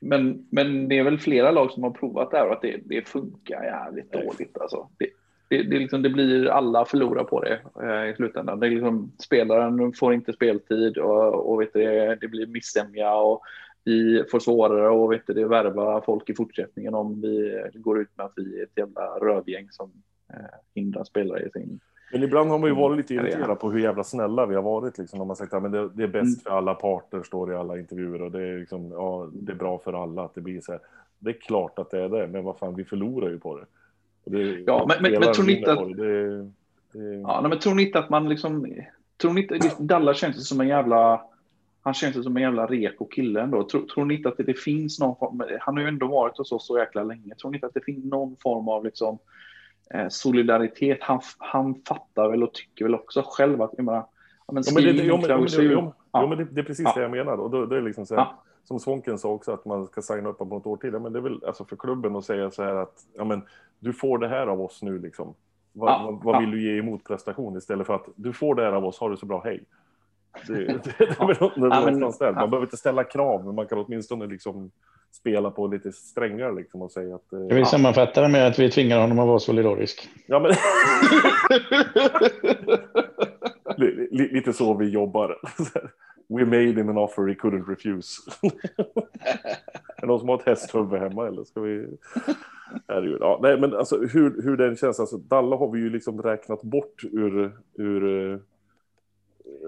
[0.01, 2.81] men, men det är väl flera lag som har provat det här och att det,
[2.85, 4.27] det funkar jävligt Nej.
[4.27, 4.59] dåligt.
[4.59, 4.89] Alltså.
[4.99, 5.09] Det,
[5.49, 8.61] det, det, liksom, det blir alla förlorar på det eh, i slutändan.
[8.61, 13.43] Det liksom, spelaren får inte speltid och, och vet du, det, det blir missämja och
[13.85, 18.11] vi får svårare att vet du, det, värva folk i fortsättningen om vi går ut
[18.17, 19.93] med att vi är ett jävla rövgäng som
[20.33, 20.39] eh,
[20.75, 21.81] hindrar spelare i sin
[22.13, 24.99] Men ibland har man ju varit lite irriterad på hur jävla snälla vi har varit.
[24.99, 25.19] Liksom.
[25.19, 26.41] De har sagt att ja, det, det är bäst Mm.
[26.45, 28.23] för alla parter, står det i alla intervjuer.
[28.23, 30.81] Och det är, liksom, ja, det är bra för alla att det blir så här.
[31.19, 33.65] Det är klart att det är det, men vad fan, vi förlorar ju på det.
[34.25, 36.39] Det Ja, men- men- men tror ni inte på det.
[36.39, 36.45] det,
[37.23, 38.75] Ja, nej, men tror ni inte att man liksom...
[39.21, 39.59] Tror ni inte...
[39.79, 41.25] Dallas känns ju som en jävla...
[41.83, 43.63] Han känns ju som en jävla reko kille ändå.
[43.69, 45.43] Tror, tror ni inte att det, det finns någon form...
[45.61, 47.35] Han har ju ändå varit hos oss så jäkla länge.
[47.35, 49.19] Tror ni inte att det finns någon form av liksom
[50.09, 50.99] solidaritet?
[51.01, 53.71] Han, han fattar väl och tycker väl också själv att...
[53.77, 54.07] Jag menar,
[54.47, 56.23] ja, men men det, jo, en men, jo, men, jo, Ja.
[56.23, 56.93] jo, men det, det är precis Ja.
[56.95, 57.37] det jag menar.
[57.37, 58.43] Och då, då är det liksom så här, Ja.
[58.65, 60.93] som Svånken sa också, att man ska signa upp på något år till.
[60.93, 63.43] Ja, men det är väl alltså för klubben att säga så här att ja, men,
[63.79, 64.99] du får det här av oss nu.
[64.99, 65.35] Liksom.
[65.73, 68.73] Vad, vad, vad vill du ge i motprestation istället för att du får det här
[68.73, 69.65] av oss, har det så bra, hej.
[70.47, 70.65] Det, det,
[70.99, 72.01] det är väl Ja, men-.
[72.35, 74.71] Man behöver inte ställa krav, men man kan åtminstone liksom
[75.13, 77.33] spela på lite strängare liksom och säga att...
[77.33, 80.09] eh, Jag vill sammanfatta det med att vi tvingar honom att vara solidarisk.
[80.27, 80.51] Ja, men...
[83.77, 85.39] Li- li- Lite så vi jobbar.
[86.29, 88.23] We made him an offer he couldn't refuse.
[89.97, 91.87] är det någon som har ett hästhuvud hemma eller ska vi?
[92.89, 93.19] Herregud.
[93.21, 95.01] Ja, nej, men alltså hur, hur den känns.
[95.01, 98.39] Alltså, Dalla har vi ju liksom räknat bort ur, ur eh,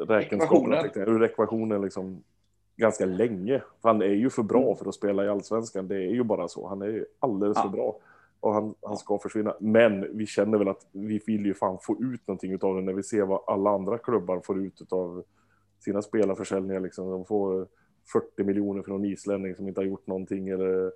[0.09, 2.23] räkenskaperna, ur ekvationen liksom
[2.77, 3.63] ganska länge.
[3.83, 5.89] För han är ju för bra för att spela i allsvenskan.
[5.89, 6.69] Det är ju bara så.
[6.69, 7.63] Han är ju alldeles Ja.
[7.63, 7.99] för bra.
[8.41, 9.55] Och han, han ska försvinna.
[9.61, 12.93] Men vi känner väl att vi vill ju fan få ut någonting av det när
[12.93, 15.25] vi ser vad alla andra klubbar får ut av
[15.79, 16.81] sina spelarförsäljningar.
[16.81, 17.11] Liksom.
[17.11, 17.67] De får
[18.13, 20.49] 40 miljoner från en islänning som inte har gjort någonting.
[20.49, 20.93] Eller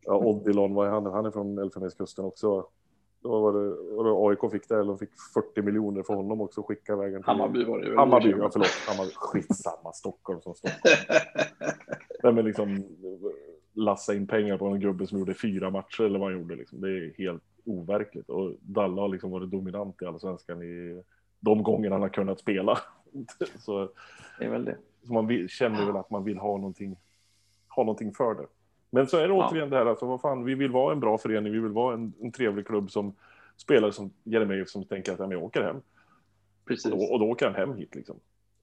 [0.00, 1.06] ja, Odilon, vad är han?
[1.06, 2.66] Han är från Elfenbenskusten också.
[3.26, 3.68] Då var det,
[4.02, 7.26] det AIK fick det, eller de fick 40 miljoner för honom också skicka vägen till
[7.26, 7.96] Hammarby var det ju.
[7.96, 8.68] Hammarby, ja förlåt.
[8.88, 9.10] Hammarby.
[9.14, 10.96] Skitsamma, Stockholm som Stockholm.
[12.22, 12.84] Nej, men liksom
[13.72, 16.56] lassa in pengar på en gubbe som gjorde fyra matcher eller vad han gjorde.
[16.56, 16.80] Liksom.
[16.80, 18.28] Det är helt overkligt.
[18.28, 21.02] Och Dalla har liksom varit dominant i allsvenskan i
[21.40, 22.78] de gånger han har kunnat spela.
[23.58, 23.88] så,
[24.38, 24.76] Det är väl det.
[25.06, 26.96] så man vill, känner väl att man vill ha någonting,
[27.68, 28.46] ha någonting för det.
[28.96, 31.18] Men så är det återigen det här, alltså, vad fan, vi vill vara en bra
[31.18, 33.14] förening, vi vill vara en, en trevlig klubb som
[33.56, 35.76] spelare som Jeremejeff som tänker att ja, jag åker hem.
[36.64, 36.92] Precis.
[36.92, 38.16] Och då, och då åker han hem hit liksom.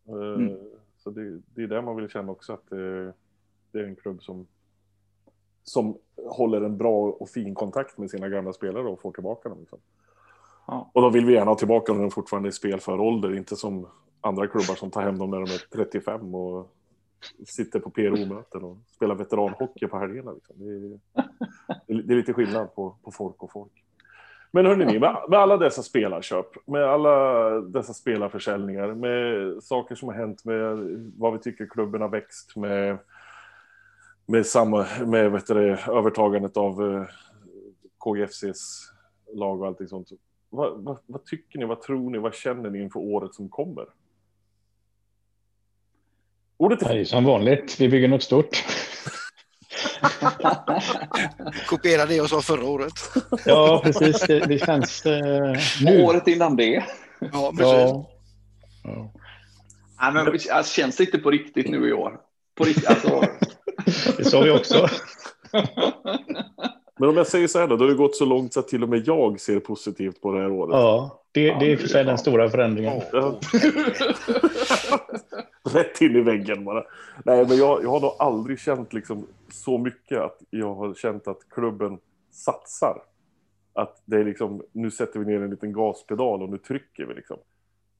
[0.07, 0.57] Eh, Mm.
[0.97, 3.13] Så det, det är där man vill känna också att det,
[3.71, 4.47] det är en klubb som,
[5.63, 9.59] som håller en bra och fin kontakt med sina gamla spelare och får tillbaka dem.
[9.59, 9.79] Liksom.
[10.67, 10.91] Ja.
[10.93, 13.87] Och då vill vi gärna ha tillbaka dem fortfarande i spelför ålder, inte som
[14.21, 16.75] andra klubbar som tar hem dem när de är 35 och
[17.45, 20.31] sitter på PRO-möten och spelar veteranhockey på helgerna.
[20.31, 20.55] Liksom.
[20.59, 23.83] Det, är, det är lite skillnad på, på folk och folk.
[24.55, 30.07] Men hörni, ni, med, med alla dessa spelarköp, med alla dessa spelarförsäljningar, med saker som
[30.07, 30.77] har hänt med
[31.17, 32.97] vad vi tycker klubben har växt med,
[34.25, 37.05] med, samma, med vet du, övertagandet av eh,
[37.97, 38.91] KGFCs
[39.33, 40.09] lag och allting sånt.
[40.49, 43.85] Vad, vad, vad tycker ni, vad tror ni, vad känner ni inför året som kommer?
[46.57, 47.75] Ordet Det är är som vanligt.
[47.79, 48.57] Vi bygger något stort.
[51.67, 52.93] Kopiera det jag sa förra året.
[53.45, 54.21] Ja, precis.
[54.21, 56.03] Det, det känns eh, nu.
[56.03, 56.83] Året innan det.
[57.19, 57.73] Ja, precis.
[57.73, 58.09] Ja.
[58.83, 59.11] Ja.
[60.01, 62.17] Nej, men, alltså, känns det inte på riktigt nu i år?
[62.57, 63.23] På riktigt, alltså,
[64.17, 64.87] Det sa vi också.
[66.99, 68.67] Men om jag säger så här då, då har det gått så långt så att
[68.67, 70.73] till och med jag ser positivt på det här året.
[70.73, 73.01] Ja, det, det är i och för sig den stora förändringen.
[73.11, 73.39] Ja.
[75.69, 76.83] Rätt in i väggen bara.
[77.25, 81.27] Nej, men jag, jag har nog aldrig känt liksom så mycket att jag har känt
[81.27, 81.99] att klubben
[82.31, 83.03] satsar.
[83.73, 87.13] Att det är liksom, nu sätter vi ner en liten gaspedal och nu trycker vi
[87.13, 87.37] liksom.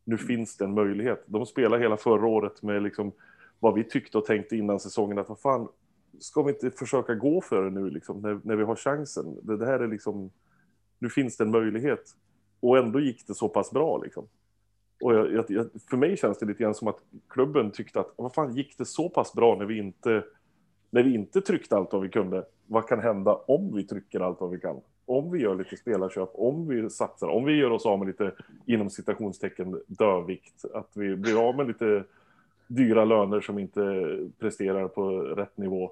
[0.03, 1.24] Nu finns det en möjlighet.
[1.26, 3.11] De spelar hela förra året med liksom
[3.59, 5.68] vad vi tyckte och tänkte innan säsongen att vad fan,
[6.20, 9.39] ska vi inte försöka gå för det nu liksom, när, när vi har chansen?
[9.43, 10.32] Det, det här är liksom,
[10.99, 12.03] nu finns det en möjlighet.
[12.59, 14.28] Och ändå gick det så pass bra liksom.
[15.04, 16.99] Och jag, jag, för mig känns det lite grann som att
[17.30, 20.24] klubben tyckte att vad fan gick det så pass bra när vi inte
[20.89, 22.45] när vi inte tryckte allt vad vi kunde.
[22.68, 24.82] Vad kan hända om vi trycker allt vad vi kan?
[25.06, 28.32] Om vi gör lite spelarköp, om vi satsar, om vi gör oss av med lite
[28.66, 32.04] inom citationstecken dövikt, att vi blir av med lite
[32.68, 35.91] dyra löner som inte presterar på rätt nivå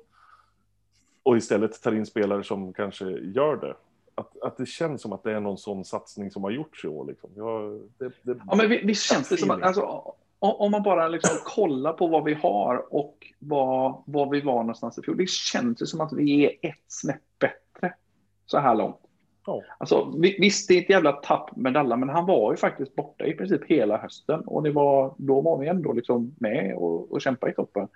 [1.24, 3.76] och istället tar in spelare som kanske gör det.
[4.22, 6.88] Att, att det känns som att det är någon sån satsning som har gjorts i
[6.88, 7.05] år.
[7.05, 7.30] Liksom.
[7.36, 11.38] Jag, det, det, ja, men vi- känns det som att alltså, om man bara liksom
[11.45, 15.17] kollar på vad vi har och vad, vad vi var någonstans i fjol.
[15.17, 17.93] Det känns det som att vi är ett snäpp bättre
[18.45, 18.95] så här långt.
[19.45, 19.61] Ja.
[19.78, 22.95] Alltså, vi- visst, det är ett jävla tapp med alla, men han var ju faktiskt
[22.95, 27.11] borta i princip hela hösten och det var, då var vi ändå liksom med och,
[27.11, 27.88] och kämpa i toppen.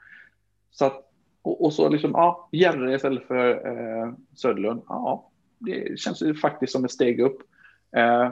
[0.71, 1.11] Så att,
[1.41, 4.81] och, och så liksom, ja, Järre istället för eh, Söderlund.
[4.87, 7.37] Ja, det känns ju faktiskt som ett steg upp.
[7.95, 8.29] Eh,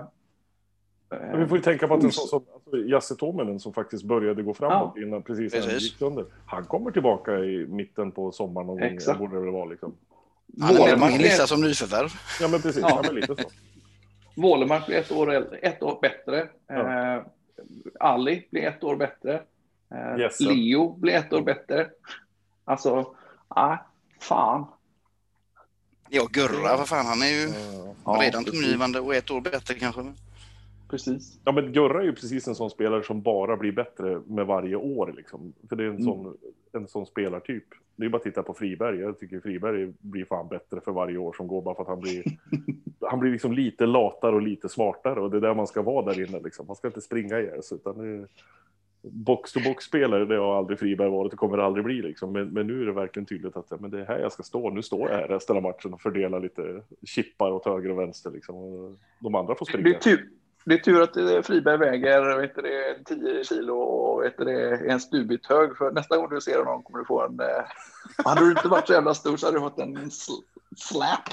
[1.09, 4.03] Men vi får ju tänka på att en sån som alltså, Jasse Tominen som faktiskt
[4.03, 6.26] började gå framåt innan precis innan gick sönder.
[6.45, 9.19] Han kommer tillbaka i mitten på sommaren någon Exakt.
[9.19, 9.28] gång.
[9.28, 9.93] Borde det väl vara liksom.
[10.61, 12.09] Han är med på min blir- lista som nyförvärv.
[12.41, 12.89] Ja men precis, Ja.
[12.89, 13.01] ja.
[13.05, 13.49] men lite så.
[14.41, 16.47] Wålemark blir ett år, äldre, ett år bättre.
[16.67, 17.15] Ja.
[17.17, 17.24] Eh,
[17.99, 19.41] Ali blir ett år bättre.
[19.91, 20.43] Eh, Jesse.
[20.43, 21.89] Leo blir ett år bättre.
[22.65, 23.15] Alltså,
[23.55, 23.78] nej,
[24.19, 24.65] fan.
[26.16, 27.53] Ja, Gurra, vad fan, han är ju
[28.05, 30.14] Ja, redan tongivande och ett år bättre kanske.
[30.89, 31.39] Precis.
[31.45, 34.76] Ja men Gurra är ju precis en sån spelare som bara blir bättre med varje
[34.76, 35.53] år liksom.
[35.70, 36.03] För det är en Mm.
[36.05, 36.38] sån,
[36.72, 37.64] en sån spelartyp.
[37.95, 38.99] det är bara att titta på Friberg.
[38.99, 41.99] Jag tycker Friberg blir fan bättre för varje år som går bara för att han
[41.99, 42.24] blir,
[43.01, 46.05] han blir liksom lite latare och lite smartare och det är där man ska vara
[46.14, 46.68] där inne liksom.
[46.68, 48.28] Man ska inte springa ihjäl sig utan det är,
[49.04, 52.32] box-to-box-spelare, det har aldrig Friberg varit och kommer aldrig bli liksom.
[52.32, 54.70] Men, men, nu är det verkligen tydligt att men det är här jag ska stå.
[54.70, 58.32] Nu står jag här resten av matchen och fördelar lite chippar åt höger och vänster
[58.32, 58.56] liksom.
[58.56, 59.84] Och de andra får springa.
[59.84, 60.30] Det är tur,
[60.66, 64.99] det är tur att eh, Friberg väger vet det, 10 kilo och vet det, en
[64.99, 65.78] stubit hög.
[65.78, 67.39] För nästa gång du ser honom kommer du få en...
[67.39, 67.66] Eh,
[68.26, 70.32] hade du inte varit så jävla stor så hade du fått en sl
[70.76, 71.30] slap.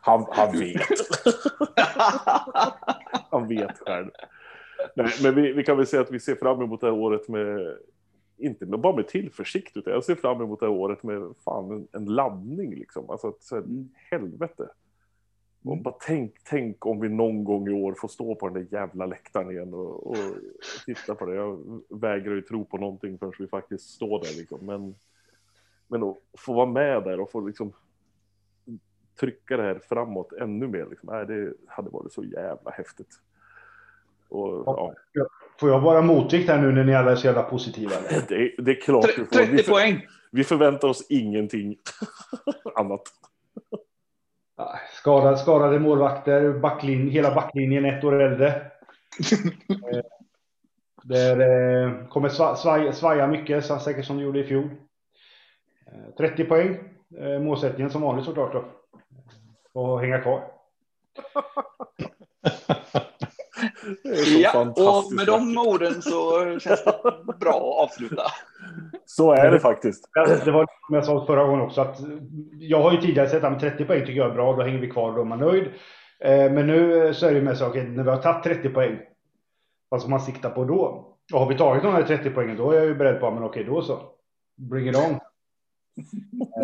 [0.00, 0.80] Han, han vet.
[3.30, 4.10] han vet själv.
[4.94, 7.28] Nej, men vi, vi, kan väl säga att vi ser fram emot det här året
[7.28, 7.76] med,
[8.36, 11.70] inte med, bara med tillförsikt, utan jag ser fram emot det här året med fan
[11.70, 13.10] en, en laddning liksom.
[13.10, 13.64] Alltså att, så här,
[14.10, 14.68] helvete.
[15.64, 18.78] Och bara tänk, tänk om vi någon gång i år får stå på den där
[18.78, 20.16] jävla läktaren igen och, och
[20.86, 21.34] titta på det.
[21.34, 24.66] Jag vägrar ju tro på någonting förrän vi faktiskt står där liksom.
[24.66, 24.94] Men,
[25.88, 27.72] men att få vara med där och få liksom
[29.20, 30.86] trycka det här framåt ännu mer.
[30.90, 31.08] Liksom.
[31.12, 33.20] Nej, det hade varit så jävla häftigt.
[34.28, 34.94] Och, ja.
[35.60, 37.92] Får jag vara motvikt här nu när ni alla är så jävla positiva?
[38.28, 39.36] Det, det är klart du får.
[39.36, 40.06] 30 vi för, poäng!
[40.32, 41.76] Vi förväntar oss ingenting
[42.74, 43.02] annat.
[44.92, 48.62] Skadade, skadade målvakter, backlinj, hela backlinjen ett år äldre.
[49.94, 50.00] Eh,
[51.02, 54.68] det eh, kommer svaja, svaja mycket, så säkert som det gjorde i fjol.
[56.18, 56.78] 30 eh, poäng,
[57.40, 58.64] målsättningen som vanligt såklart då.
[59.72, 60.50] Och hänga kvar.
[64.42, 67.00] Ja, och med de orden så känns det
[67.40, 68.22] bra att avsluta.
[69.06, 70.08] Så är det faktiskt.
[70.44, 71.98] Det var som jag sa förra gången också, att
[72.60, 74.90] jag har ju tidigare sett att 30 poäng tycker jag är bra, då hänger vi
[74.90, 75.64] kvar, då är man nöjd.
[76.20, 78.68] Eh, men nu så är det ju med så, okej, när vi har tagit 30
[78.68, 78.98] poäng,
[79.88, 81.14] vad ska man sikta på då?
[81.32, 83.42] Och har vi tagit de här 30 poängen, då är jag ju beredd på, men
[83.42, 84.00] okej, då så.
[84.56, 85.18] Bring it on.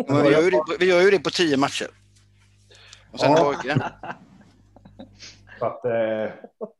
[0.07, 1.87] Vi, gör ju det, vi gör ju det på 10 matcher.
[3.11, 3.53] Och sen ja.
[5.59, 6.31] Så att, eh,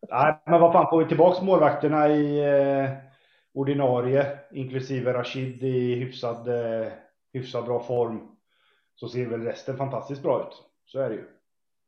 [0.10, 2.90] nej, men vad fan, får vi tillbaka målvakterna i eh,
[3.54, 6.88] ordinarie, inklusive Rashid i hyfsad, eh,
[7.34, 8.36] hyfsad bra form,
[8.96, 10.64] så ser väl resten fantastiskt bra ut.
[10.86, 11.26] Så är det ju.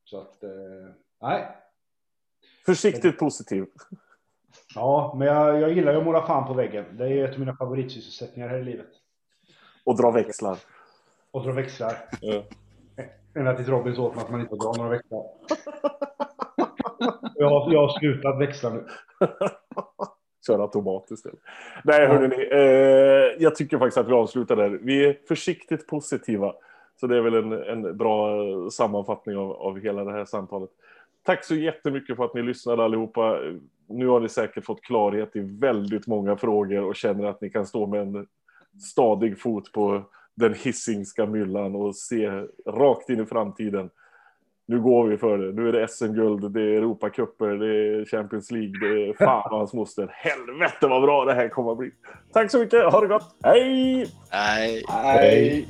[0.04, 0.50] Så att, eh,
[1.22, 1.48] nej.
[2.66, 3.66] Försiktigt positiv.
[4.76, 6.86] Ja, men jag, jag gillar ju att måla fan på väggen.
[6.98, 8.90] Det är ett av mina favoritsysselsättningar här i livet.
[9.84, 10.58] Och dra växlar.
[11.32, 12.10] Och dra växlar.
[13.36, 15.24] Ända tills Robin sa åt mig att man inte får dra några växlar.
[17.36, 18.84] Jag, har, jag har slutat växla nu.
[20.48, 21.26] Köra automatiskt.
[21.84, 22.08] Nej, ja.
[22.08, 24.70] hörni, eh, jag tycker faktiskt att vi avslutar där.
[24.70, 26.54] Vi är försiktigt positiva.
[27.00, 28.40] Så det är väl en, en bra
[28.70, 30.70] sammanfattning av, av hela det här samtalet.
[31.24, 33.40] Tack så jättemycket för att ni lyssnade allihopa.
[33.88, 37.66] Nu har ni säkert fått klarhet i väldigt många frågor och känner att ni kan
[37.66, 38.28] stå med en
[38.82, 40.04] stadig fot på
[40.36, 42.30] den hissingska myllan och se
[42.66, 43.90] rakt in i framtiden
[44.68, 45.62] nu går vi för det.
[45.62, 49.74] Nu är det SM-guld, det är Europacuper, det är Champions League, det är fan hans
[49.74, 50.10] moster.
[50.14, 51.92] Helvete vad bra det här kommer att bli.
[52.34, 53.36] Tack så mycket, ha det gott.
[53.44, 54.08] Hej!
[54.32, 54.84] Hej!
[54.88, 55.68] Hej!